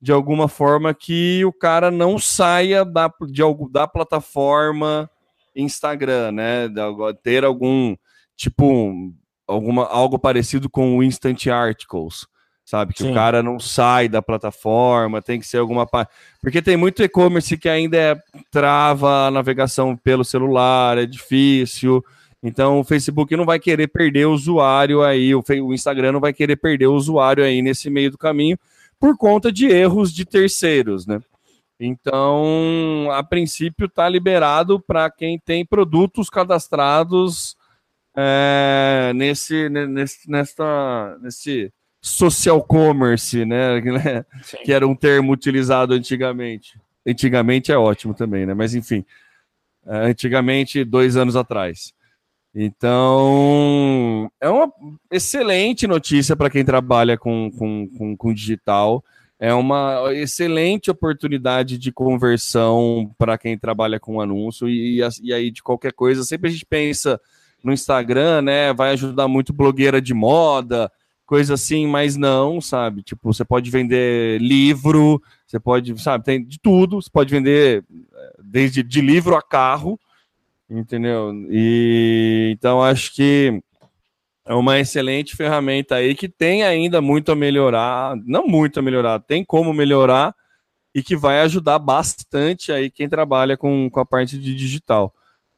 [0.01, 5.09] de alguma forma que o cara não saia da, de, da plataforma
[5.55, 6.69] Instagram, né?
[7.23, 7.95] Ter algum
[8.35, 9.13] tipo
[9.47, 12.25] alguma algo parecido com o Instant Articles,
[12.65, 12.93] sabe?
[12.93, 13.11] Que Sim.
[13.11, 15.87] o cara não sai da plataforma, tem que ser alguma
[16.41, 18.15] porque tem muito e-commerce que ainda é,
[18.49, 22.03] trava a navegação pelo celular, é difícil.
[22.43, 26.33] Então o Facebook não vai querer perder o usuário aí, o, o Instagram não vai
[26.33, 28.57] querer perder o usuário aí nesse meio do caminho
[28.99, 31.19] por conta de erros de terceiros, né?
[31.83, 37.57] Então, a princípio, está liberado para quem tem produtos cadastrados
[38.15, 43.81] é, nesse, nesse, nessa, nesse social commerce, né?
[44.63, 46.79] Que era um termo utilizado antigamente.
[47.03, 48.53] Antigamente é ótimo também, né?
[48.53, 49.03] Mas enfim,
[49.87, 51.95] é, antigamente, dois anos atrás.
[52.53, 54.71] Então, é uma
[55.09, 59.03] excelente notícia para quem trabalha com, com, com, com digital
[59.41, 65.63] é uma excelente oportunidade de conversão para quem trabalha com anúncio e, e, aí de
[65.63, 66.23] qualquer coisa.
[66.23, 67.19] Sempre a gente pensa
[67.63, 68.71] no Instagram, né?
[68.71, 70.91] Vai ajudar muito blogueira de moda,
[71.25, 73.01] coisa assim, mas não, sabe?
[73.01, 77.01] Tipo, você pode vender livro, você pode, sabe, tem de tudo.
[77.01, 79.99] Você pode vender eh, desde de livro a carro,
[80.69, 81.33] entendeu?
[81.49, 83.59] E então acho que
[84.45, 89.19] é uma excelente ferramenta aí que tem ainda muito a melhorar, não muito a melhorar,
[89.19, 90.35] tem como melhorar
[90.93, 95.13] e que vai ajudar bastante aí quem trabalha com, com a parte de digital.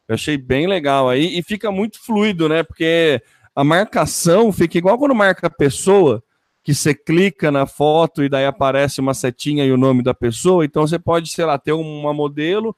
[0.08, 2.62] Eu achei bem legal aí e fica muito fluido, né?
[2.62, 3.22] Porque
[3.56, 6.22] a marcação fica igual quando marca a pessoa,
[6.64, 10.66] que você clica na foto e daí aparece uma setinha e o nome da pessoa.
[10.66, 12.76] Então você pode, sei lá, ter uma modelo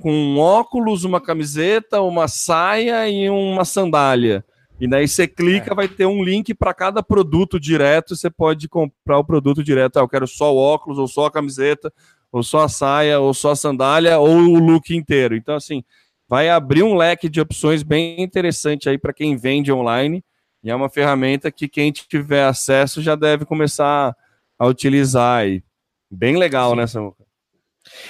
[0.00, 4.44] com um óculos, uma camiseta, uma saia e uma sandália.
[4.78, 5.74] E daí você clica, é.
[5.74, 8.14] vai ter um link para cada produto direto.
[8.14, 9.96] Você pode comprar o produto direto.
[9.96, 11.92] Ah, eu quero só o óculos, ou só a camiseta,
[12.30, 15.34] ou só a saia, ou só a sandália, ou o look inteiro.
[15.34, 15.82] Então, assim,
[16.28, 20.22] vai abrir um leque de opções bem interessante aí para quem vende online.
[20.62, 24.14] E é uma ferramenta que quem tiver acesso já deve começar
[24.58, 25.62] a utilizar aí.
[26.10, 26.76] Bem legal, Sim.
[26.76, 27.25] né, Samuca?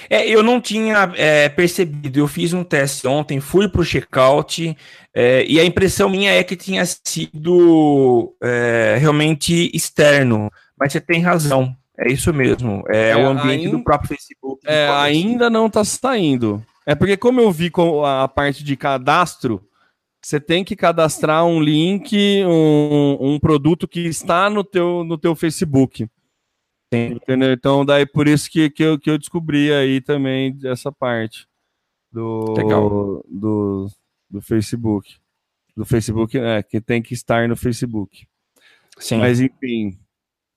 [0.09, 2.19] É, eu não tinha é, percebido.
[2.19, 4.77] Eu fiz um teste ontem, fui para o checkout
[5.15, 10.51] é, e a impressão minha é que tinha sido é, realmente externo.
[10.79, 11.74] Mas você tem razão.
[11.99, 12.85] É isso mesmo.
[12.89, 14.61] É, é o ambiente ainda, do próprio Facebook.
[14.66, 16.62] É, ainda não está saindo.
[16.85, 19.66] É porque como eu vi com a parte de cadastro,
[20.20, 25.35] você tem que cadastrar um link, um, um produto que está no teu, no teu
[25.35, 26.07] Facebook.
[26.93, 27.53] Entendeu?
[27.53, 31.47] Então, daí por isso que, que, eu, que eu descobri aí também essa parte
[32.12, 32.55] do,
[33.28, 33.89] do,
[34.30, 35.16] do Facebook.
[35.76, 38.26] Do Facebook, é, que tem que estar no Facebook.
[38.99, 39.18] Sim.
[39.18, 39.99] Mas enfim.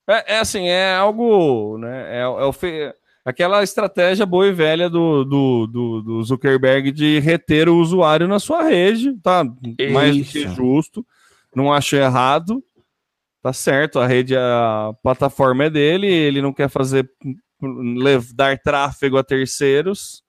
[0.07, 2.17] É, é assim, é algo, né?
[2.17, 2.93] É, é o fe...
[3.25, 8.39] aquela estratégia boa e velha do, do, do, do, Zuckerberg de reter o usuário na
[8.39, 9.43] sua rede, tá?
[9.77, 9.93] Isso.
[9.93, 11.05] Mais do que justo.
[11.53, 12.63] Não acho errado.
[13.41, 17.09] Tá certo, a rede, a plataforma é dele, ele não quer fazer
[18.33, 20.23] dar tráfego a terceiros.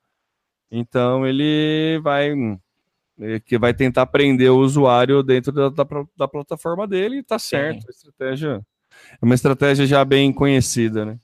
[0.71, 2.33] Então ele vai
[3.45, 5.85] que vai tentar prender o usuário dentro da, da,
[6.17, 7.87] da plataforma dele e tá certo.
[7.87, 8.67] A estratégia
[9.21, 11.19] é uma estratégia já bem conhecida, né?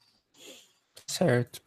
[1.07, 1.63] Certo.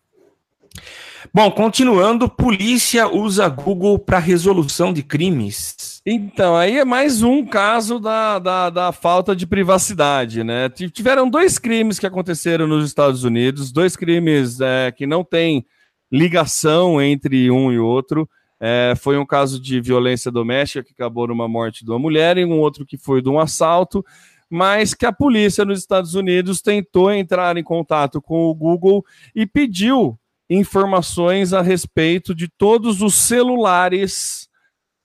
[1.33, 5.98] Bom, continuando, polícia usa Google para resolução de crimes.
[6.11, 10.67] Então, aí é mais um caso da, da, da, falta de privacidade, né?
[10.67, 15.63] Tiveram dois crimes que aconteceram nos Estados Unidos, dois crimes é, que não têm
[16.11, 18.27] ligação entre um e outro.
[18.59, 22.43] É, foi um caso de violência doméstica que acabou numa morte de uma mulher e
[22.45, 24.03] um outro que foi de um assalto,
[24.49, 29.05] mas que a polícia nos Estados Unidos tentou entrar em contato com o Google
[29.35, 30.17] e pediu
[30.49, 34.48] informações a respeito de todos os celulares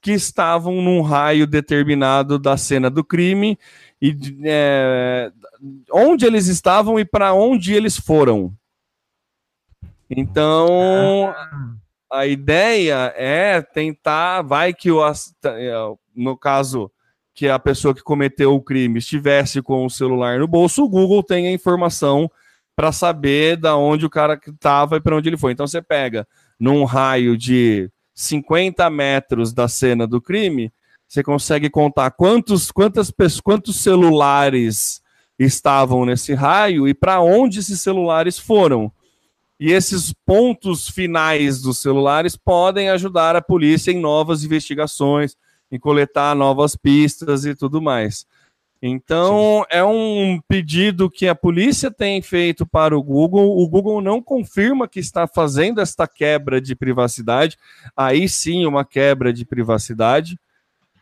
[0.04, 3.58] que estavam num raio determinado da cena do crime
[4.02, 5.32] e é,
[5.90, 8.52] onde eles estavam e para onde eles foram.
[10.10, 11.74] Então, ah.
[12.12, 15.00] a ideia é tentar, vai que o
[16.14, 16.92] no caso
[17.34, 21.22] que a pessoa que cometeu o crime estivesse com o celular no bolso, o Google
[21.22, 22.30] tem a informação
[22.76, 25.52] para saber da onde o cara estava e para onde ele foi.
[25.52, 26.28] Então você pega
[26.60, 30.72] num raio de 50 metros da cena do crime,
[31.06, 33.12] você consegue contar quantos, quantas
[33.42, 35.02] quantos celulares
[35.38, 38.90] estavam nesse raio e para onde esses celulares foram.
[39.58, 45.36] E esses pontos finais dos celulares podem ajudar a polícia em novas investigações,
[45.70, 48.26] em coletar novas pistas e tudo mais.
[48.86, 49.78] Então, Sim.
[49.78, 53.58] é um pedido que a polícia tem feito para o Google.
[53.58, 57.56] O Google não confirma que está fazendo esta quebra de privacidade.
[57.96, 60.38] Aí sim, uma quebra de privacidade.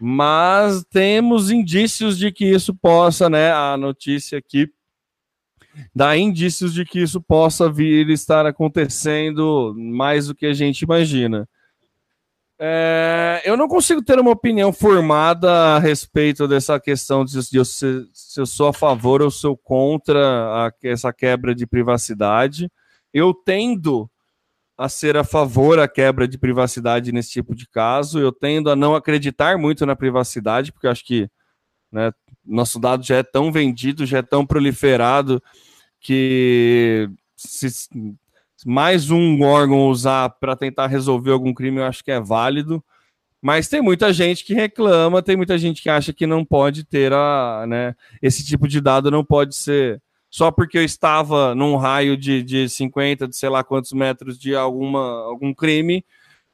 [0.01, 3.51] Mas temos indícios de que isso possa, né?
[3.51, 4.71] A notícia aqui
[5.93, 11.49] dá indícios de que isso possa vir estar acontecendo mais do que a gente imagina.
[12.65, 18.09] É, eu não consigo ter uma opinião formada a respeito dessa questão de, de se,
[18.13, 20.17] se eu sou a favor ou sou contra
[20.69, 22.71] a, essa quebra de privacidade.
[23.13, 24.09] Eu tendo
[24.79, 28.21] a ser a favor da quebra de privacidade nesse tipo de caso.
[28.21, 31.29] Eu tendo a não acreditar muito na privacidade, porque eu acho que
[31.91, 32.13] né,
[32.45, 35.43] nosso dado já é tão vendido, já é tão proliferado,
[36.01, 37.69] que se,
[38.65, 42.83] mais um órgão usar para tentar resolver algum crime, eu acho que é válido.
[43.41, 47.13] Mas tem muita gente que reclama, tem muita gente que acha que não pode ter
[47.13, 50.01] a, né, esse tipo de dado não pode ser
[50.33, 54.57] só porque eu estava num raio de, de 50, de sei lá quantos metros de
[54.57, 56.03] alguma, algum crime,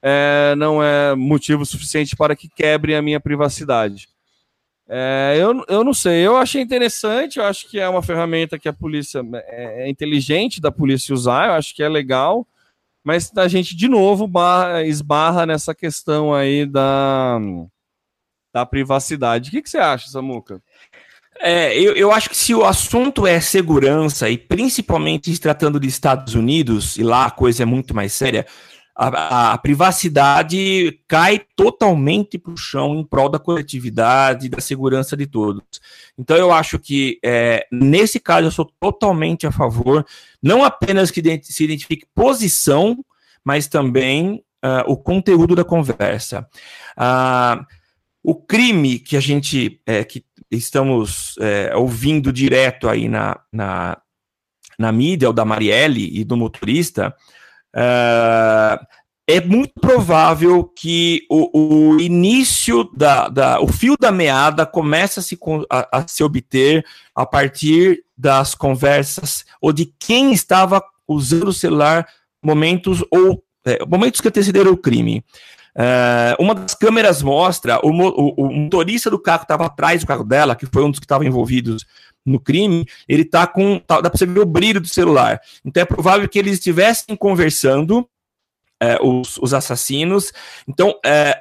[0.02, 4.08] é, não é motivo suficiente para que quebre a minha privacidade.
[4.90, 8.68] É, eu, eu não sei, eu achei interessante, eu acho que é uma ferramenta que
[8.68, 12.46] a polícia é, é inteligente da polícia usar, eu acho que é legal,
[13.04, 17.38] mas a gente de novo barra, esbarra nessa questão aí da,
[18.52, 19.50] da privacidade.
[19.50, 20.62] O que, que você acha, Samuca?
[21.40, 25.86] É, eu, eu acho que se o assunto é segurança, e principalmente se tratando de
[25.86, 28.46] Estados Unidos, e lá a coisa é muito mais séria,
[28.98, 35.24] a, a privacidade cai totalmente para o chão em prol da coletividade, da segurança de
[35.24, 35.62] todos.
[36.18, 40.04] Então eu acho que é, nesse caso eu sou totalmente a favor,
[40.42, 43.04] não apenas que se identifique posição,
[43.44, 46.48] mas também uh, o conteúdo da conversa.
[46.98, 47.64] Uh,
[48.20, 53.96] o crime que a gente é, que estamos é, ouvindo direto aí na, na,
[54.76, 57.14] na mídia, o da Marielle e do motorista,
[57.74, 58.84] Uh,
[59.28, 65.22] é muito provável que o, o início da, da, o fio da meada comece a
[65.22, 65.38] se,
[65.70, 66.82] a, a se obter
[67.14, 72.08] a partir das conversas ou de quem estava usando o celular
[72.42, 75.22] momentos ou é, momentos que antecederam o crime.
[75.76, 80.24] Uh, uma das câmeras mostra o, o, o motorista do carro estava atrás do carro
[80.24, 81.84] dela, que foi um dos que estavam envolvidos
[82.28, 83.78] no crime, ele tá com.
[83.78, 85.40] Tá, dá para você ver o brilho do celular.
[85.64, 88.08] Então é provável que eles estivessem conversando,
[88.80, 90.32] é, os, os assassinos.
[90.68, 91.36] Então, é,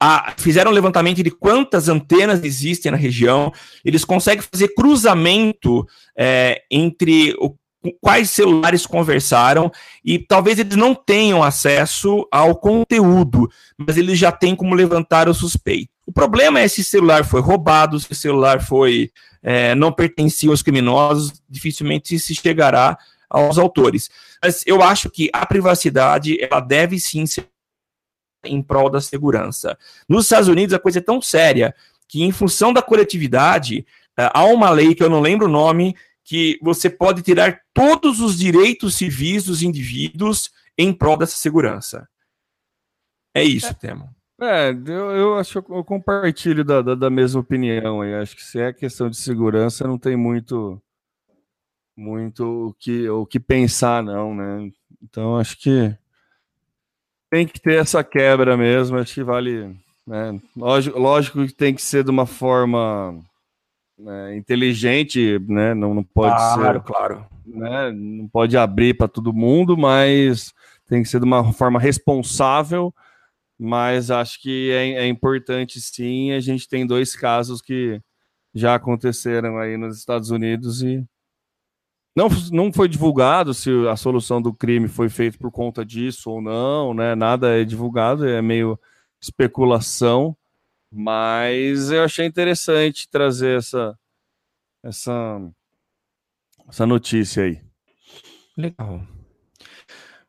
[0.00, 3.52] a, fizeram um levantamento de quantas antenas existem na região.
[3.84, 7.54] Eles conseguem fazer cruzamento é, entre o,
[8.00, 9.70] quais celulares conversaram
[10.04, 15.34] e talvez eles não tenham acesso ao conteúdo, mas eles já têm como levantar o
[15.34, 15.90] suspeito.
[16.06, 19.10] O problema é se o celular foi roubado, se o celular foi
[19.42, 24.10] é, não pertencia aos criminosos, dificilmente se chegará aos autores.
[24.42, 27.48] Mas eu acho que a privacidade ela deve sim ser
[28.44, 29.78] em prol da segurança.
[30.08, 31.74] Nos Estados Unidos a coisa é tão séria
[32.08, 33.86] que em função da coletividade
[34.18, 38.20] é, há uma lei que eu não lembro o nome que você pode tirar todos
[38.20, 42.08] os direitos civis dos indivíduos em prol dessa segurança.
[43.34, 44.14] É isso, é, Temo.
[44.40, 48.04] É, eu, eu acho que eu compartilho da, da, da mesma opinião.
[48.04, 50.80] Eu acho que se é questão de segurança, não tem muito
[51.96, 54.70] muito o que, o que pensar, não, né?
[55.02, 55.94] Então acho que
[57.30, 58.98] tem que ter essa quebra mesmo.
[58.98, 59.76] Acho que vale.
[60.06, 60.40] Né?
[60.56, 63.20] Lógico, lógico que tem que ser de uma forma
[63.98, 65.74] né, inteligente, né?
[65.74, 66.80] Não, não pode claro, ser.
[66.80, 70.52] Claro, né, Não pode abrir para todo mundo, mas
[70.88, 72.92] tem que ser de uma forma responsável.
[73.62, 76.32] Mas acho que é, é importante sim.
[76.32, 78.00] A gente tem dois casos que
[78.54, 81.04] já aconteceram aí nos Estados Unidos e
[82.16, 86.40] não, não foi divulgado se a solução do crime foi feita por conta disso ou
[86.40, 87.14] não, né?
[87.14, 88.80] Nada é divulgado, é meio
[89.20, 90.34] especulação.
[90.90, 93.96] Mas eu achei interessante trazer essa,
[94.82, 95.52] essa,
[96.66, 97.60] essa notícia aí.
[98.56, 99.06] Legal.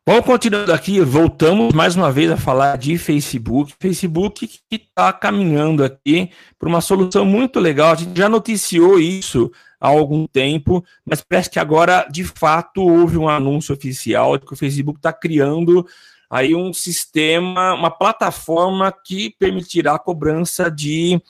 [0.04, 3.72] Bom, continuando aqui, voltamos mais uma vez a falar de Facebook.
[3.78, 6.28] Facebook que está caminhando aqui
[6.58, 7.92] para uma solução muito legal.
[7.92, 9.48] A gente já noticiou isso
[9.80, 14.52] há algum tempo, mas parece que agora, de fato, houve um anúncio oficial de que
[14.52, 15.86] o Facebook está criando
[16.28, 21.22] aí um sistema, uma plataforma que permitirá a cobrança de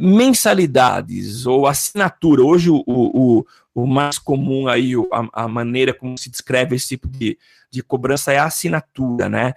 [0.00, 2.42] mensalidades ou assinatura.
[2.42, 7.08] Hoje o, o, o mais comum aí, a, a, maneira como se descreve esse tipo
[7.08, 7.38] de,
[7.70, 9.54] de cobrança é a assinatura, né?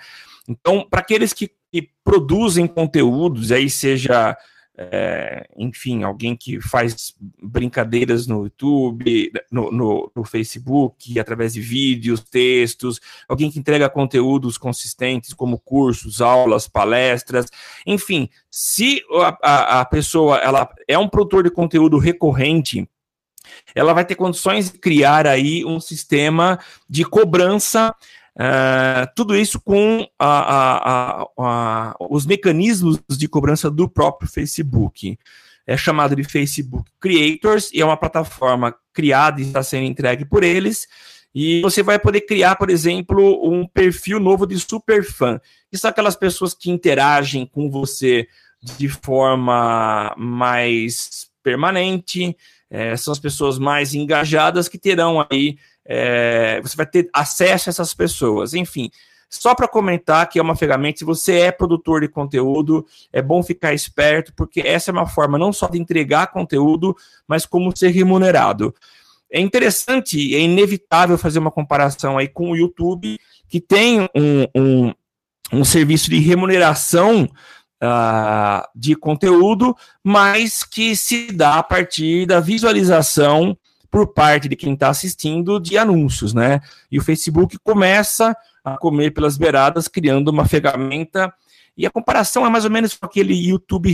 [0.47, 4.35] Então, para aqueles que, que, produzem conteúdos, aí seja
[4.77, 12.21] é, enfim, alguém que faz brincadeiras no YouTube, no, no, no, Facebook, através de vídeos,
[12.21, 17.47] textos, alguém que entrega conteúdos consistentes, como cursos, aulas, palestras,
[17.85, 22.87] enfim, se a, a, a pessoa ela é um produtor de conteúdo recorrente,
[23.75, 26.59] ela vai ter condições de criar aí um sistema
[26.89, 27.93] de cobrança
[28.35, 35.17] Uh, tudo isso com a, a, a, os mecanismos de cobrança do próprio Facebook.
[35.67, 40.43] É chamado de Facebook Creators e é uma plataforma criada e está sendo entregue por
[40.43, 40.87] eles.
[41.33, 45.89] E você vai poder criar, por exemplo, um perfil novo de super fã, que são
[45.89, 48.27] aquelas pessoas que interagem com você
[48.61, 52.35] de forma mais permanente,
[52.69, 57.71] é, são as pessoas mais engajadas que terão aí é, você vai ter acesso a
[57.71, 58.53] essas pessoas.
[58.53, 58.89] Enfim,
[59.29, 63.41] só para comentar que é uma ferramenta, se você é produtor de conteúdo, é bom
[63.41, 67.89] ficar esperto, porque essa é uma forma não só de entregar conteúdo, mas como ser
[67.89, 68.75] remunerado.
[69.31, 73.17] É interessante, é inevitável fazer uma comparação aí com o YouTube,
[73.47, 74.93] que tem um, um,
[75.53, 79.73] um serviço de remuneração uh, de conteúdo,
[80.03, 83.57] mas que se dá a partir da visualização
[83.91, 86.61] por parte de quem está assistindo de anúncios, né?
[86.89, 91.31] E o Facebook começa a comer pelas beiradas, criando uma ferramenta.
[91.77, 93.91] E a comparação é mais ou menos com aquele YouTube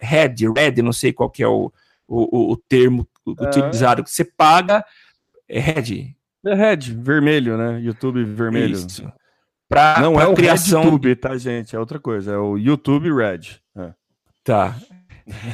[0.00, 1.72] Red, Red, não sei qual que é o,
[2.06, 4.84] o, o termo utilizado, que você paga.
[5.48, 6.14] É Red.
[6.44, 7.80] É Red, vermelho, né?
[7.80, 8.74] YouTube vermelho.
[8.74, 9.10] Isso.
[9.68, 10.82] Pra, não pra é o criação...
[10.82, 11.76] YouTube, tá, gente?
[11.76, 12.32] É outra coisa.
[12.32, 13.60] É o YouTube Red.
[13.76, 13.92] É.
[14.42, 14.74] Tá.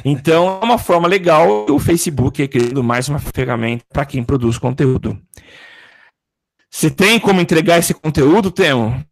[0.03, 4.57] Então, é uma forma legal o Facebook é criando mais uma ferramenta para quem produz
[4.57, 5.19] conteúdo.
[6.69, 9.03] Você tem como entregar esse conteúdo, Temo?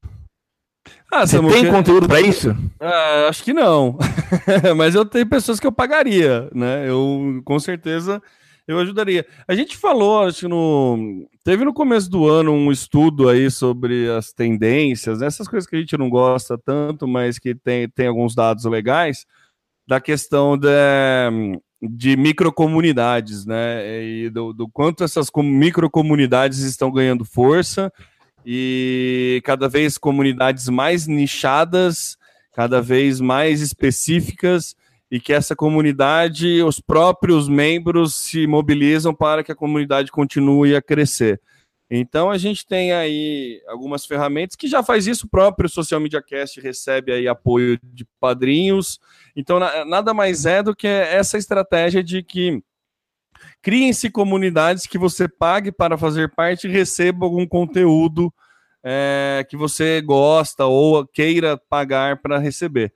[1.11, 1.69] Ah, Você tem que...
[1.69, 2.55] conteúdo para isso?
[2.79, 3.97] Ah, acho que não.
[4.75, 6.89] Mas eu tenho pessoas que eu pagaria, né?
[6.89, 8.21] Eu com certeza
[8.67, 9.25] eu ajudaria.
[9.47, 14.09] A gente falou, acho que no teve no começo do ano um estudo aí sobre
[14.09, 18.33] as tendências, essas coisas que a gente não gosta tanto, mas que tem, tem alguns
[18.33, 19.25] dados legais
[19.87, 20.69] da questão de,
[21.81, 24.03] de microcomunidades, né?
[24.03, 27.91] E do, do quanto essas microcomunidades estão ganhando força
[28.45, 32.17] e cada vez comunidades mais nichadas,
[32.53, 34.75] cada vez mais específicas
[35.09, 40.81] e que essa comunidade, os próprios membros se mobilizam para que a comunidade continue a
[40.81, 41.39] crescer.
[41.89, 46.21] Então a gente tem aí algumas ferramentas que já faz isso, o próprio Social Media
[46.21, 48.99] Cast recebe aí apoio de padrinhos.
[49.35, 52.63] Então nada mais é do que essa estratégia de que
[53.61, 58.33] criem-se comunidades que você pague para fazer parte e receba algum conteúdo
[58.83, 62.93] é, que você gosta ou queira pagar para receber.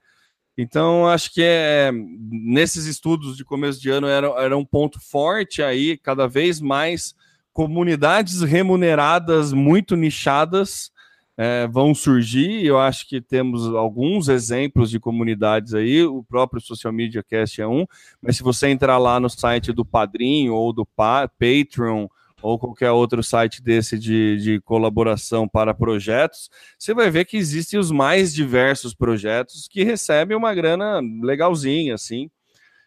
[0.60, 5.62] Então, acho que é, nesses estudos de começo de ano era, era um ponto forte
[5.62, 7.14] aí, cada vez mais
[7.52, 10.90] comunidades remuneradas muito nichadas
[11.38, 12.66] é, vão surgir.
[12.66, 17.66] Eu acho que temos alguns exemplos de comunidades aí, o próprio Social Media Cast é
[17.66, 17.86] um,
[18.20, 22.08] mas se você entrar lá no site do Padrinho ou do pa Patreon
[22.42, 27.78] ou qualquer outro site desse de, de colaboração para projetos, você vai ver que existem
[27.78, 32.30] os mais diversos projetos que recebem uma grana legalzinha, assim,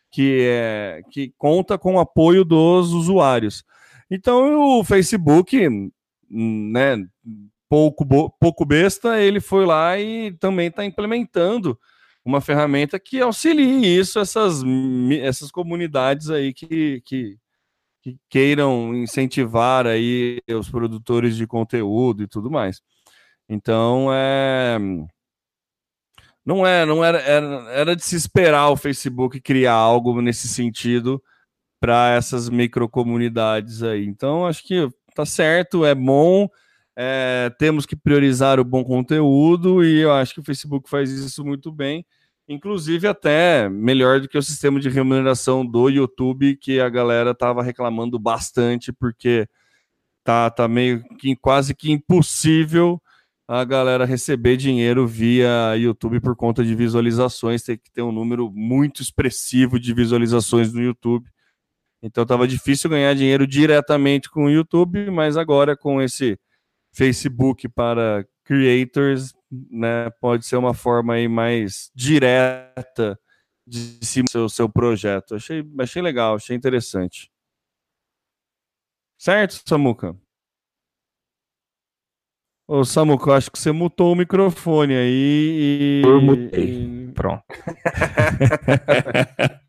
[0.10, 3.64] que, é, que conta com o apoio dos usuários.
[4.10, 5.92] Então, o Facebook,
[6.30, 7.06] né,
[7.72, 8.06] pouco,
[8.38, 11.80] pouco besta, ele foi lá e também está implementando
[12.26, 14.62] uma ferramenta que auxilie isso, essas,
[15.22, 17.38] essas comunidades aí que, que,
[18.02, 22.82] que queiram incentivar aí os produtores de conteúdo e tudo mais.
[23.48, 24.78] Então, é
[26.46, 31.24] não é, não era, era, era de se esperar o Facebook criar algo nesse sentido
[31.80, 34.06] para essas microcomunidades aí.
[34.06, 36.50] Então, acho que tá certo, é bom,
[36.96, 41.44] é, temos que priorizar o bom conteúdo e eu acho que o Facebook faz isso
[41.46, 42.06] muito bem
[42.48, 47.64] inclusive até melhor do que o sistema de remuneração do YouTube, que a galera tava
[47.64, 49.48] reclamando bastante, porque
[50.24, 53.02] tá, tá meio que quase que impossível
[53.48, 58.50] a galera receber dinheiro via YouTube por conta de visualizações, tem que ter um número
[58.52, 61.30] muito expressivo de visualizações no YouTube.
[62.02, 66.40] Então tava difícil ganhar dinheiro diretamente com o YouTube, mas agora com esse
[66.94, 73.20] Facebook para creators né, pode ser uma forma aí mais direta
[73.68, 75.36] de cima seu, seu projeto.
[75.36, 77.30] Achei, achei legal, achei interessante.
[79.18, 80.16] Certo, Samuca?
[82.68, 86.02] Ô, Samuca, acho que você mutou o microfone aí e.
[86.06, 87.12] Eu mutei.
[87.14, 87.44] Pronto.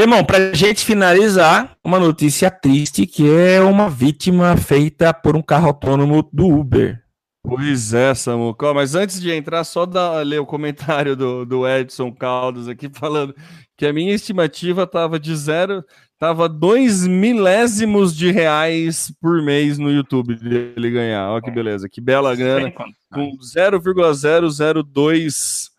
[0.00, 5.66] Irmão, para gente finalizar, uma notícia triste que é uma vítima feita por um carro
[5.66, 6.98] autônomo do Uber.
[7.42, 8.74] Pois é, Samuco.
[8.74, 9.86] Mas antes de entrar, só
[10.24, 13.34] ler o comentário do, do Edson Caldas aqui, falando
[13.76, 15.84] que a minha estimativa estava de zero,
[16.14, 21.30] estava dois milésimos de reais por mês no YouTube dele ganhar.
[21.30, 22.72] Olha que beleza, que bela grana.
[23.12, 25.69] Com 0,002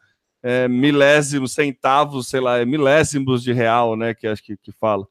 [0.44, 4.14] é, milésimos, centavos, sei lá, é milésimos de real, né?
[4.14, 5.08] Que acho que, que fala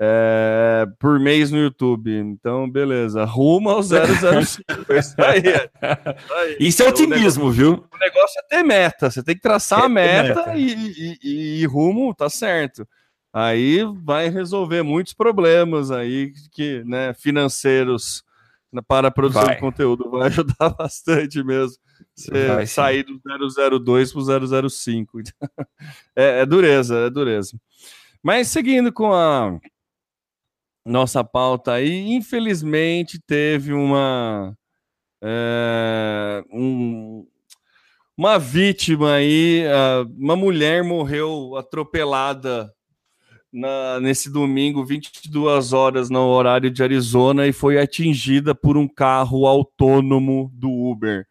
[0.00, 2.14] é, por mês no YouTube.
[2.16, 3.24] Então, beleza.
[3.24, 4.62] Rumo ao 005.
[4.94, 5.42] isso aí.
[5.82, 6.56] aí.
[6.60, 7.84] Isso é otimismo, o negócio, viu?
[7.92, 9.10] O negócio é ter meta.
[9.10, 10.56] Você tem que traçar é a meta, meta.
[10.56, 12.86] E, e, e, rumo, tá certo.
[13.32, 18.22] Aí vai resolver muitos problemas aí que, né, financeiros
[18.86, 19.56] para a produção vai.
[19.56, 20.08] de conteúdo.
[20.10, 21.76] Vai ajudar bastante mesmo.
[22.14, 23.20] Você vai, sair do
[23.80, 25.20] 002 para o 005.
[26.16, 27.58] é, é dureza, é dureza.
[28.22, 29.58] Mas seguindo com a
[30.84, 34.56] nossa pauta aí, infelizmente teve uma
[35.22, 37.26] é, um,
[38.16, 39.64] uma vítima aí,
[40.18, 42.72] uma mulher morreu atropelada
[43.52, 49.46] na, nesse domingo, 22 horas no horário de Arizona, e foi atingida por um carro
[49.46, 51.26] autônomo do Uber.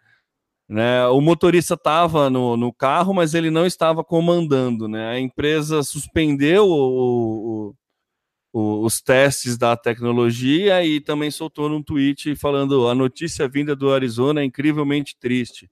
[0.67, 1.05] Né?
[1.07, 4.87] O motorista estava no, no carro, mas ele não estava comandando.
[4.87, 5.09] Né?
[5.09, 7.75] A empresa suspendeu o, o
[8.57, 13.93] o, os testes da tecnologia e também soltou num tweet falando a notícia vinda do
[13.93, 15.69] Arizona é incrivelmente triste.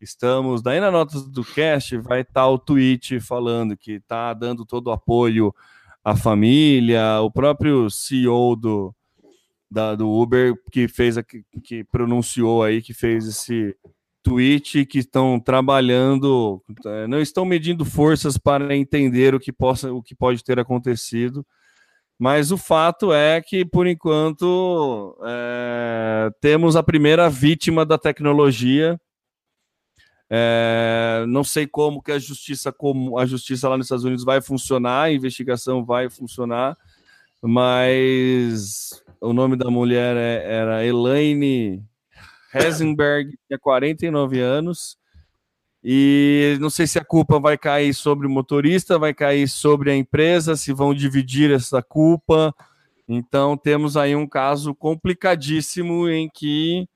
[0.00, 4.64] Estamos, daí na nota do cast vai estar tá o tweet falando que está dando
[4.64, 5.54] todo o apoio
[6.02, 8.94] à família, o próprio CEO do,
[9.70, 13.76] da, do Uber que fez a, que pronunciou aí, que fez esse
[14.22, 20.02] tweet que estão trabalhando, eh, não estão medindo forças para entender o que possa, o
[20.02, 21.44] que pode ter acontecido
[22.22, 28.96] mas o fato é que, por enquanto, é, temos a primeira vítima da tecnologia.
[30.30, 34.40] É, não sei como que a justiça, como a justiça lá nos Estados Unidos vai
[34.40, 36.78] funcionar, a investigação vai funcionar,
[37.42, 41.84] mas o nome da mulher é, era Elaine
[42.52, 44.96] Heisenberg, tinha 49 anos,
[45.84, 49.96] e não sei se a culpa vai cair sobre o motorista, vai cair sobre a
[49.96, 52.54] empresa, se vão dividir essa culpa.
[53.08, 56.86] Então temos aí um caso complicadíssimo em que,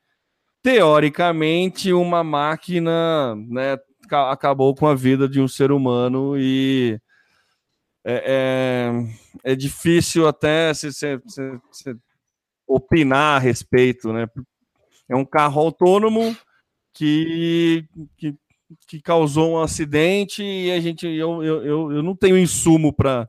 [0.62, 3.76] teoricamente, uma máquina né,
[4.30, 7.00] acabou com a vida de um ser humano e
[8.04, 8.92] é,
[9.44, 11.96] é, é difícil até se, se, se, se,
[12.68, 14.28] opinar a respeito, né?
[15.08, 16.36] É um carro autônomo
[16.92, 17.84] que,
[18.16, 18.34] que,
[18.86, 23.28] que causou um acidente e a gente eu, eu, eu, não tenho insumo para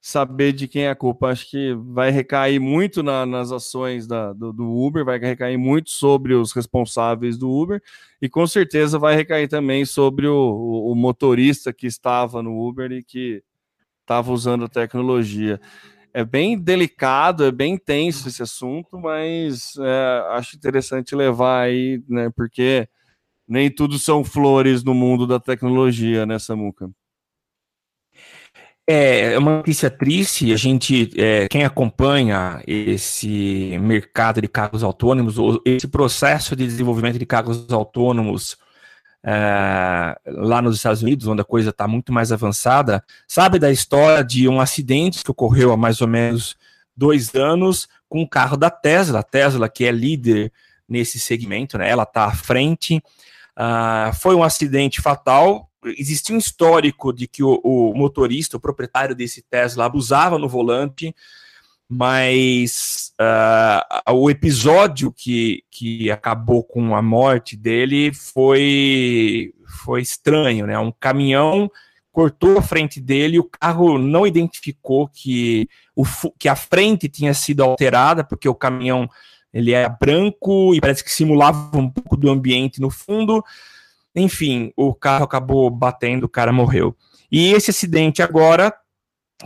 [0.00, 1.28] saber de quem é a culpa.
[1.28, 5.90] Acho que vai recair muito na, nas ações da, do, do, Uber, vai recair muito
[5.90, 7.82] sobre os responsáveis do Uber
[8.22, 13.02] e com certeza vai recair também sobre o, o motorista que estava no Uber e
[13.02, 13.42] que
[14.00, 15.60] estava usando a tecnologia.
[16.12, 22.30] É bem delicado, é bem tenso esse assunto, mas é, acho interessante levar aí, né?
[22.34, 22.88] Porque
[23.46, 26.90] nem tudo são flores no mundo da tecnologia, né, Samuca?
[28.88, 30.52] É, é uma notícia triste.
[30.52, 37.24] A gente, é, quem acompanha esse mercado de carros autônomos, esse processo de desenvolvimento de
[37.24, 38.56] carros autônomos
[39.22, 44.24] é, lá nos Estados Unidos, onde a coisa está muito mais avançada, sabe da história
[44.24, 46.56] de um acidente que ocorreu há mais ou menos
[46.96, 50.52] dois anos com um carro da Tesla, a Tesla que é líder
[50.88, 51.88] nesse segmento, né?
[51.88, 53.02] Ela está à frente.
[53.56, 59.14] Uh, foi um acidente fatal, existia um histórico de que o, o, motorista, o proprietário
[59.14, 61.14] desse Tesla, abusava no volante,
[61.92, 70.78] mas uh, o episódio que, que acabou com a morte dele foi, foi estranho, né?
[70.78, 71.68] Um caminhão
[72.12, 76.04] cortou a frente dele, o carro não identificou que, o,
[76.38, 79.08] que a frente tinha sido alterada, porque o caminhão
[79.52, 83.44] ele é branco e parece que simulava um pouco do ambiente no fundo.
[84.14, 86.96] Enfim, o carro acabou batendo, o cara morreu.
[87.32, 88.72] E esse acidente agora,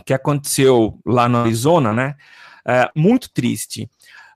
[0.03, 2.15] que aconteceu lá no Arizona, né?
[2.67, 3.89] É, muito triste.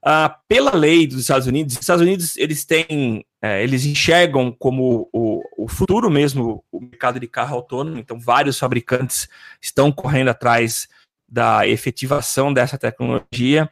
[0.05, 5.09] Uh, pela lei dos Estados Unidos, os Estados Unidos eles têm, é, eles enxergam como
[5.11, 7.97] o, o, futuro mesmo o mercado de carro autônomo.
[7.97, 9.27] Então, vários fabricantes
[9.61, 10.87] estão correndo atrás
[11.27, 13.69] da efetivação dessa tecnologia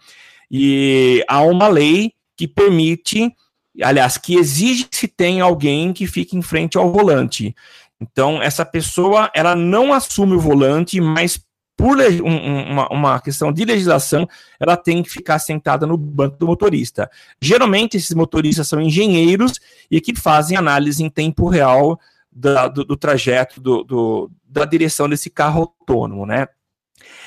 [0.51, 3.33] e há uma lei que permite
[3.81, 7.55] aliás, que exige que se tenha alguém que fique em frente ao volante.
[7.99, 11.39] Então, essa pessoa, ela não assume o volante, mas
[11.78, 14.28] por um, uma, uma, questão de legislação,
[14.59, 17.09] ela tem que ficar sentada no banco do motorista.
[17.39, 19.53] Geralmente, esses motoristas são engenheiros
[19.89, 21.99] e que fazem análise em tempo real
[22.32, 26.47] da, do, do, trajeto, do, do, da direção desse carro autônomo, né?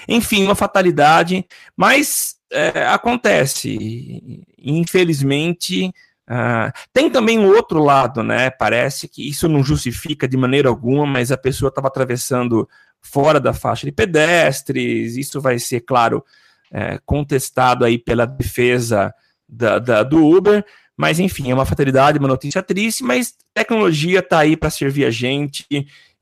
[0.09, 1.47] Enfim, uma fatalidade,
[1.77, 4.45] mas é, acontece.
[4.59, 5.93] Infelizmente,
[6.31, 8.51] Uh, tem também um outro lado, né?
[8.51, 12.69] Parece que isso não justifica de maneira alguma, mas a pessoa estava atravessando
[13.01, 15.17] fora da faixa de pedestres.
[15.17, 16.25] Isso vai ser, claro,
[16.71, 19.13] é, contestado aí pela defesa
[19.49, 20.65] da, da, do Uber.
[20.97, 25.11] Mas enfim, é uma fatalidade, uma notícia triste, mas tecnologia está aí para servir a
[25.11, 25.67] gente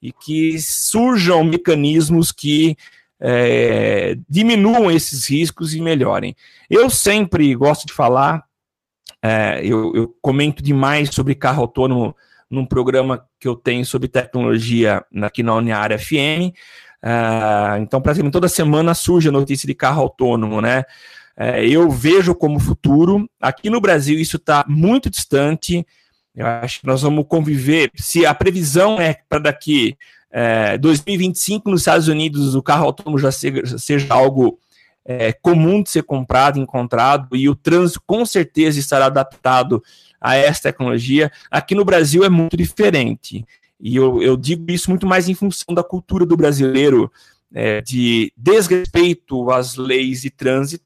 [0.00, 2.76] e que surjam mecanismos que
[3.20, 6.34] é, diminuam esses riscos e melhorem.
[6.70, 8.47] Eu sempre gosto de falar
[9.22, 12.14] é, eu, eu, comento demais sobre carro autônomo
[12.50, 16.54] num programa que eu tenho sobre tecnologia aqui na Uniária FM.
[17.02, 20.84] É, então, praticamente toda semana surge a notícia de carro autônomo, né?
[21.36, 23.28] É, eu vejo como futuro.
[23.40, 25.86] Aqui no Brasil isso está muito distante.
[26.34, 27.90] Eu acho que nós vamos conviver.
[27.94, 29.96] Se a previsão é para daqui
[30.30, 34.58] é, 2025 nos Estados Unidos o carro autônomo já seja, seja algo
[35.08, 39.82] é, comum de ser comprado, encontrado, e o trânsito com certeza estará adaptado
[40.20, 41.32] a essa tecnologia.
[41.50, 43.42] Aqui no Brasil é muito diferente.
[43.80, 47.10] E eu, eu digo isso muito mais em função da cultura do brasileiro,
[47.54, 50.84] é, de desrespeito às leis de trânsito.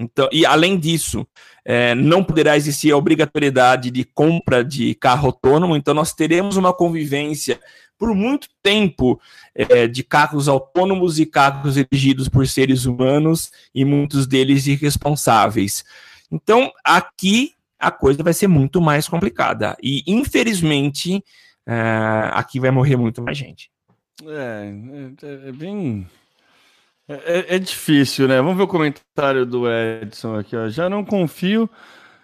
[0.00, 1.26] Então, e além disso,
[1.62, 6.72] é, não poderá existir a obrigatoriedade de compra de carro autônomo, então nós teremos uma
[6.72, 7.60] convivência
[7.98, 9.20] por muito tempo
[9.54, 15.84] é, de carros autônomos e carros dirigidos por seres humanos e muitos deles irresponsáveis.
[16.32, 19.76] Então, aqui a coisa vai ser muito mais complicada.
[19.82, 21.22] E, infelizmente,
[21.66, 23.70] é, aqui vai morrer muito mais gente.
[24.26, 24.72] É,
[25.22, 26.06] é, é bem.
[27.10, 28.36] É, é, é, difícil, né?
[28.36, 30.56] Vamos ver o comentário do Edson aqui.
[30.56, 30.68] Ó.
[30.68, 31.68] Já não confio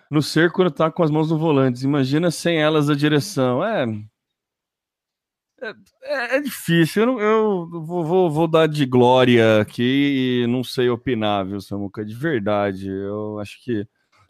[0.08, 1.84] no ser quando tá com as mãos no volante.
[1.84, 3.64] Imagina sem elas a direção.
[3.64, 3.84] É,
[5.60, 5.72] é,
[6.02, 10.62] é, é, difícil, eu, não, eu vou, vou, vou, dar de glória aqui e não
[10.62, 12.04] sei opinar, viu, Samuca?
[12.04, 13.84] De verdade, eu acho que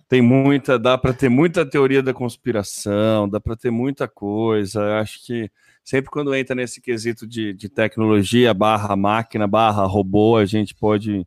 [0.09, 5.01] tem muita, dá para ter muita teoria da conspiração, dá para ter muita coisa.
[5.01, 5.51] Acho que
[5.85, 11.27] sempre quando entra nesse quesito de, de tecnologia barra máquina, barra robô, a gente pode,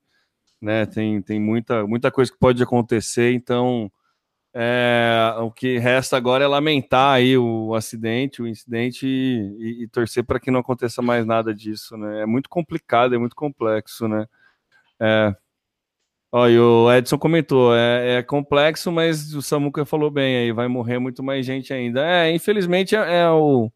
[0.61, 3.91] né, tem, tem muita, muita coisa que pode acontecer, então
[4.53, 9.88] É, o que resta agora é lamentar aí o acidente, o incidente e, e, e
[9.88, 12.23] torcer para que não aconteça mais nada disso, né?
[12.23, 14.27] É muito complicado, é muito complexo, né?
[14.99, 15.36] É.
[16.32, 20.67] Ó, e o Edson comentou, é, é, complexo, mas o Samuca falou bem aí, vai
[20.67, 22.05] morrer muito mais gente ainda.
[22.05, 23.71] É, infelizmente é, é o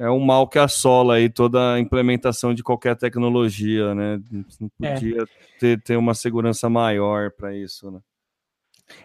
[0.00, 4.18] é um mal que assola aí toda a implementação de qualquer tecnologia, né?
[4.58, 4.94] Não é.
[4.94, 5.26] podia é.
[5.58, 8.00] ter, ter uma segurança maior para isso, né?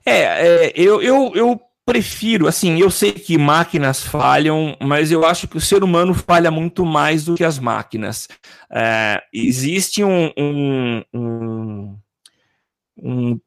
[0.06, 5.50] É, é, eu, eu, eu prefiro, assim, eu sei que máquinas falham, mas eu acho
[5.50, 8.30] que o ser humano falha muito mais do que as máquinas.
[8.72, 11.98] É, existe um, um, um,
[12.98, 13.40] um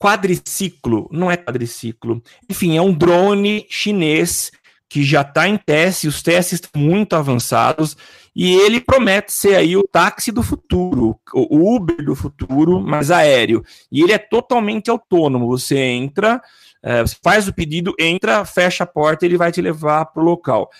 [0.00, 4.50] quadriciclo, não é quadriciclo, enfim, é um drone chinês
[4.88, 7.96] que já está em teste, os testes estão muito avançados,
[8.32, 13.64] e ele promete ser aí o táxi do futuro, o Uber do futuro, mas aéreo.
[13.90, 15.48] E ele é totalmente autônomo.
[15.48, 16.40] Você entra,
[16.80, 20.70] é, faz o pedido, entra, fecha a porta, ele vai te levar para o local.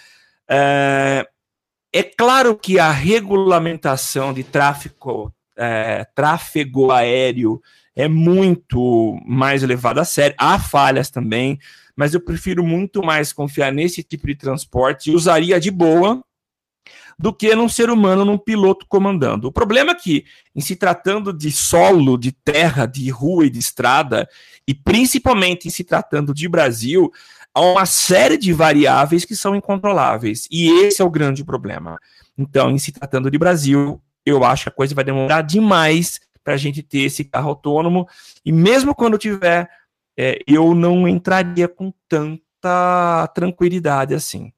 [0.48, 1.26] É,
[1.92, 7.60] é, claro que a regulamentação de tráfego, é, tráfego aéreo
[7.94, 10.34] é muito mais levada a sério.
[10.38, 11.58] Há falhas também
[11.96, 16.22] mas eu prefiro muito mais confiar nesse tipo de transporte e usaria de boa
[17.16, 19.46] do que num ser humano, num piloto comandando.
[19.46, 20.24] O problema é que,
[20.54, 24.28] em se tratando de solo, de terra, de rua e de estrada,
[24.66, 27.12] e principalmente em se tratando de Brasil,
[27.54, 30.48] há uma série de variáveis que são incontroláveis.
[30.50, 32.00] E esse é o grande problema.
[32.36, 36.54] Então, em se tratando de Brasil, eu acho que a coisa vai demorar demais para
[36.54, 38.06] a gente ter esse carro autônomo.
[38.44, 39.68] E mesmo quando tiver
[40.16, 44.52] é, eu não entraria com tanta tranquilidade assim.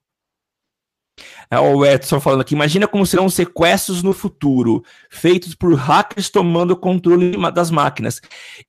[1.49, 6.71] É o Edson falando aqui, imagina como serão sequestros no futuro, feitos por hackers tomando
[6.71, 8.21] o controle das máquinas.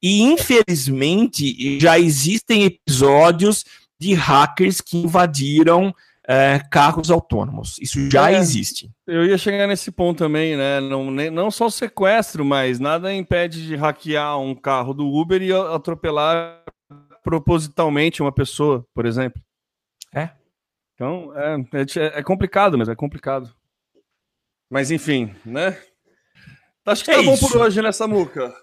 [0.02, 3.64] E infelizmente já existem episódios
[4.00, 5.94] de hackers que invadiram
[6.28, 7.78] é, carros autônomos.
[7.80, 8.90] Isso já é, existe.
[9.06, 10.78] Eu ia chegar nesse ponto também, né?
[10.78, 15.40] Não, nem, não só o sequestro, mas nada impede de hackear um carro do Uber
[15.40, 16.62] e atropelar
[17.24, 19.40] propositalmente uma pessoa, por exemplo.
[20.14, 20.30] É.
[20.94, 23.54] Então, é, é, é complicado, mas é complicado.
[24.70, 25.78] Mas enfim, né?
[26.84, 27.30] Acho que é tá isso.
[27.30, 28.54] bom por hoje nessa muca.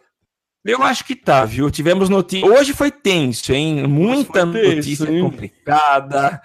[0.64, 1.70] Eu acho que tá, viu?
[1.70, 2.48] Tivemos notícia.
[2.48, 3.88] Hoje foi tenso, hein?
[3.88, 5.22] Muita tenso, notícia hein?
[5.22, 6.42] complicada.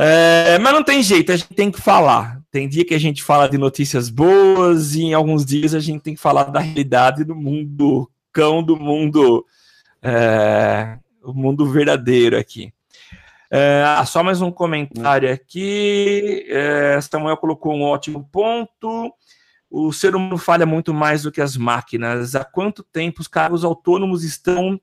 [0.00, 2.40] É, mas não tem jeito, a gente tem que falar.
[2.52, 6.02] Tem dia que a gente fala de notícias boas e em alguns dias a gente
[6.02, 9.44] tem que falar da realidade do mundo cão, do mundo
[10.00, 12.72] é, o mundo verdadeiro aqui.
[13.50, 16.46] É, ah, só mais um comentário aqui.
[16.48, 19.12] É, Samuel colocou um ótimo ponto.
[19.68, 22.36] O ser humano falha muito mais do que as máquinas.
[22.36, 24.80] Há quanto tempo os carros autônomos estão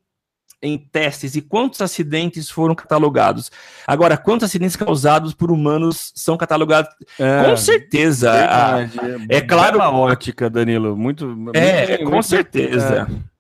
[0.66, 3.52] em testes e quantos acidentes foram catalogados?
[3.86, 6.92] Agora, quantos acidentes causados por humanos são catalogados?
[7.20, 8.32] É, com certeza.
[8.32, 9.80] Verdade, a, é, é claro.
[9.80, 10.98] ótica, Danilo.
[10.98, 11.26] Muito.
[11.54, 13.08] É, muito, com muito, certeza.
[13.10, 13.36] É.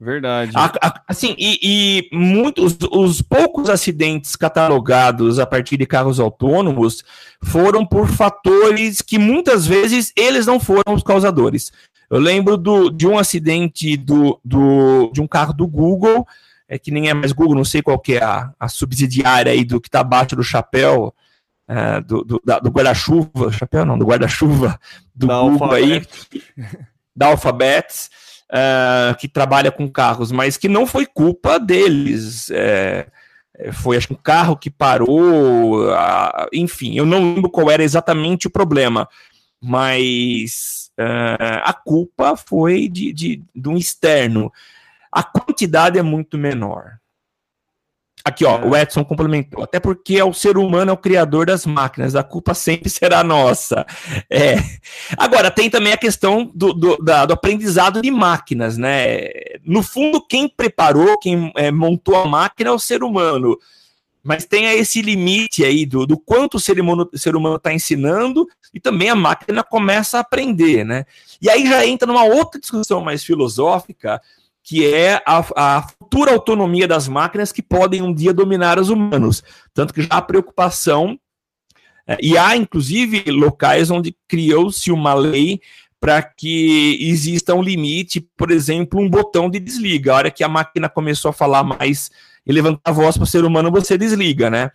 [0.00, 0.52] Verdade.
[0.54, 7.02] A, a, assim, e, e muitos, os poucos acidentes catalogados a partir de carros autônomos
[7.42, 11.72] foram por fatores que muitas vezes eles não foram os causadores.
[12.08, 16.26] Eu lembro do, de um acidente do, do, de um carro do Google,
[16.68, 19.64] é que nem é mais Google, não sei qual que é a, a subsidiária aí
[19.64, 21.14] do que está abaixo do chapéu,
[21.66, 24.78] é, do, do, do guarda-chuva, chapéu não, do guarda-chuva
[25.14, 26.08] do da Google Alphabet.
[26.30, 26.82] aí,
[27.16, 28.08] da Alphabet
[28.48, 32.50] uh, que trabalha com carros, mas que não foi culpa deles.
[32.50, 33.06] É,
[33.56, 37.82] é foi acho que um carro que parou, uh, enfim, eu não lembro qual era
[37.82, 39.08] exatamente o problema,
[39.60, 44.52] mas uh, a culpa foi de, de, de um externo.
[45.10, 46.98] A quantidade é muito menor.
[48.24, 48.64] Aqui, ó, é.
[48.64, 49.62] o Edson complementou.
[49.62, 53.24] Até porque é o ser humano é o criador das máquinas, a culpa sempre será
[53.24, 53.86] nossa.
[54.30, 54.56] É.
[55.16, 59.28] Agora, tem também a questão do, do, da, do aprendizado de máquinas, né?
[59.64, 63.58] No fundo, quem preparou, quem é, montou a máquina é o ser humano.
[64.22, 67.08] Mas tem esse limite aí do, do quanto o ser humano
[67.56, 71.06] está ensinando e também a máquina começa a aprender, né?
[71.40, 74.20] E aí já entra numa outra discussão mais filosófica,
[74.68, 79.42] que é a, a, futura autonomia das máquinas que podem um dia dominar os humanos.
[79.72, 81.18] Tanto que já há preocupação,
[82.06, 85.58] é, e há inclusive locais onde criou-se uma lei
[85.98, 90.12] para que exista um limite, por exemplo, um botão de desliga.
[90.12, 92.10] A hora que a máquina começou a falar mais
[92.46, 94.70] e levantar a voz para o ser humano, você desliga, né?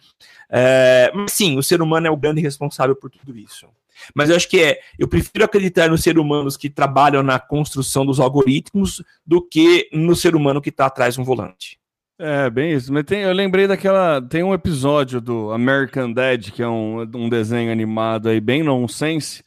[0.49, 3.67] É, mas sim, o ser humano é o grande responsável por tudo isso.
[4.13, 8.05] Mas eu acho que é, eu prefiro acreditar nos seres humanos que trabalham na construção
[8.05, 11.79] dos algoritmos do que no ser humano que está atrás de um volante.
[12.17, 12.93] É, bem isso.
[12.93, 14.21] Mas tem, eu lembrei daquela.
[14.21, 19.43] Tem um episódio do American Dad, que é um, um desenho animado aí, bem nonsense,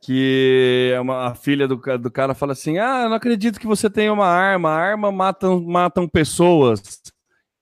[0.00, 3.66] que é uma, a filha do, do cara fala assim: Ah, eu não acredito que
[3.66, 7.00] você tem uma arma, a arma matam, matam pessoas.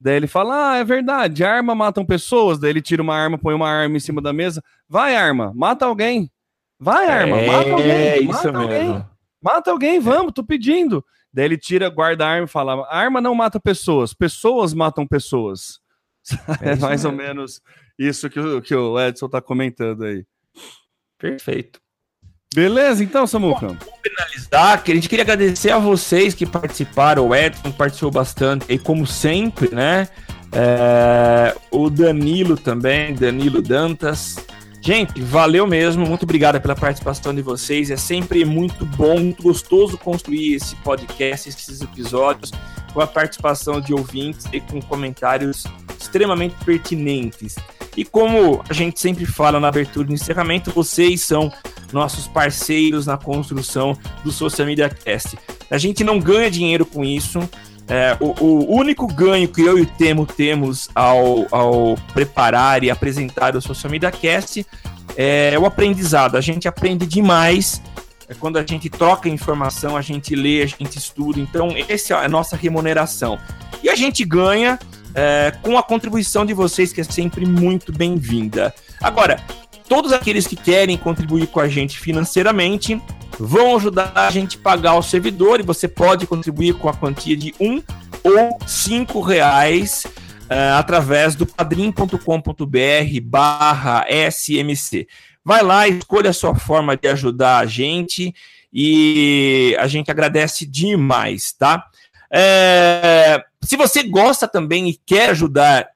[0.00, 2.58] Daí ele fala: Ah, é verdade, arma matam pessoas.
[2.58, 4.62] Daí ele tira uma arma, põe uma arma em cima da mesa.
[4.88, 6.30] Vai, arma, mata alguém.
[6.78, 7.90] Vai, arma, é, mata alguém.
[7.90, 8.62] É isso mata mesmo.
[8.62, 9.06] Alguém.
[9.42, 11.04] Mata alguém, vamos, tô pedindo.
[11.32, 15.80] Daí ele tira, guarda a arma e fala: arma não mata pessoas, pessoas matam pessoas.
[16.60, 17.62] É, é mais ou menos
[17.98, 20.26] isso que o, que o Edson tá comentando aí.
[21.18, 21.80] Perfeito.
[22.54, 23.68] Beleza, então, Samuca.
[23.68, 27.28] Vamos finalizar, a gente queria agradecer a vocês que participaram.
[27.28, 30.08] O Edson participou bastante, e como sempre, né?
[30.50, 34.36] É, o Danilo também, Danilo Dantas.
[34.80, 37.90] Gente, valeu mesmo, muito obrigado pela participação de vocês.
[37.90, 42.50] É sempre muito bom, muito gostoso construir esse podcast, esses episódios,
[42.94, 45.64] com a participação de ouvintes e com comentários
[46.00, 47.56] extremamente pertinentes.
[47.98, 51.52] E como a gente sempre fala na abertura e no encerramento, vocês são
[51.92, 55.36] nossos parceiros na construção do Social Media Cast.
[55.68, 57.40] A gente não ganha dinheiro com isso,
[57.88, 62.90] é, o, o, único ganho que eu e o Temo temos ao, ao preparar e
[62.90, 64.64] apresentar o Social Media Cast
[65.16, 66.36] é o aprendizado.
[66.36, 67.82] A gente aprende demais
[68.28, 71.40] é quando a gente troca informação, a gente lê, a gente estuda.
[71.40, 73.40] Então, essa é a nossa remuneração.
[73.82, 74.78] E a gente ganha
[75.14, 78.74] é, com a contribuição de vocês, que é sempre muito bem-vinda.
[79.00, 79.42] Agora,
[79.88, 83.00] todos aqueles que querem contribuir com a gente financeiramente,
[83.38, 87.36] vão ajudar a gente a pagar o servidor e você pode contribuir com a quantia
[87.36, 87.82] de um
[88.24, 92.18] ou cinco reais uh, através do padrim.com.br
[93.22, 95.06] barra SMC.
[95.44, 98.34] Vai lá, escolha a sua forma de ajudar a gente
[98.72, 101.86] e a gente agradece demais, tá?
[102.30, 105.88] É, se você gosta também e quer ajudar,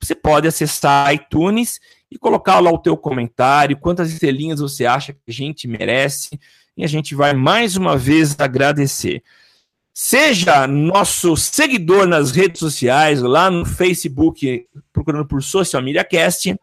[0.00, 1.80] você pode acessar iTunes
[2.10, 6.38] e colocar lá o teu comentário, quantas estrelinhas você acha que a gente merece
[6.76, 9.22] e a gente vai mais uma vez agradecer.
[9.92, 16.56] Seja nosso seguidor nas redes sociais, lá no Facebook, procurando por Social Media Cast.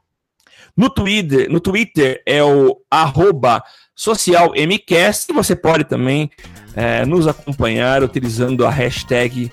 [0.75, 3.61] No Twitter, no Twitter é o arroba
[3.93, 5.33] socialmcast.
[5.33, 6.31] Você pode também
[6.75, 9.51] é, nos acompanhar utilizando a hashtag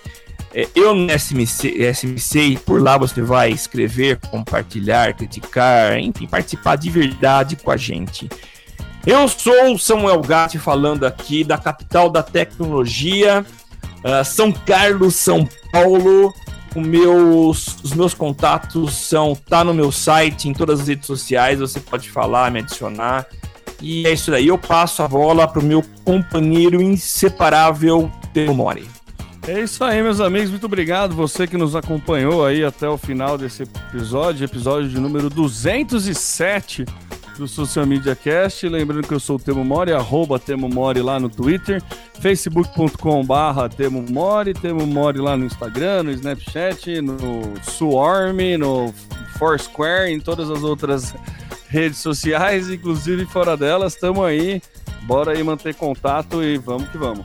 [0.54, 7.70] é, eu no por lá você vai escrever, compartilhar, criticar, enfim, participar de verdade com
[7.70, 8.28] a gente.
[9.06, 13.44] Eu sou o Samuel Gatti falando aqui da capital da tecnologia,
[14.04, 16.32] uh, São Carlos, São Paulo.
[16.74, 21.78] Meus, os meus contatos são tá no meu site, em todas as redes sociais, você
[21.78, 23.26] pode falar, me adicionar.
[23.82, 28.88] E é isso daí, eu passo a bola para o meu companheiro inseparável, Pedro Mori.
[29.46, 30.50] É isso aí, meus amigos.
[30.50, 35.28] Muito obrigado você que nos acompanhou aí até o final desse episódio, episódio de número
[35.28, 36.86] 207
[37.36, 38.68] do Social Media Cast.
[38.68, 41.82] Lembrando que eu sou o Temo Mori, arroba Temo Mori lá no Twitter,
[42.20, 43.26] facebook.com
[43.76, 47.16] Temo Mori, Temo Mori lá no Instagram, no Snapchat, no
[47.62, 48.94] Swarm, no
[49.38, 51.12] Foursquare, em todas as outras
[51.72, 54.60] redes sociais, inclusive fora delas, estamos aí.
[55.02, 57.24] Bora aí manter contato e vamos que vamos.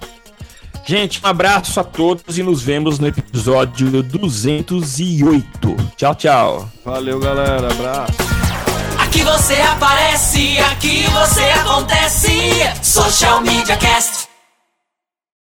[0.86, 5.76] Gente, um abraço a todos e nos vemos no episódio 208.
[5.98, 6.70] Tchau, tchau.
[6.86, 7.70] Valeu, galera.
[7.70, 8.14] Abraço.
[8.98, 12.32] Aqui você aparece, aqui você acontece.
[12.82, 14.37] Social Media Cast.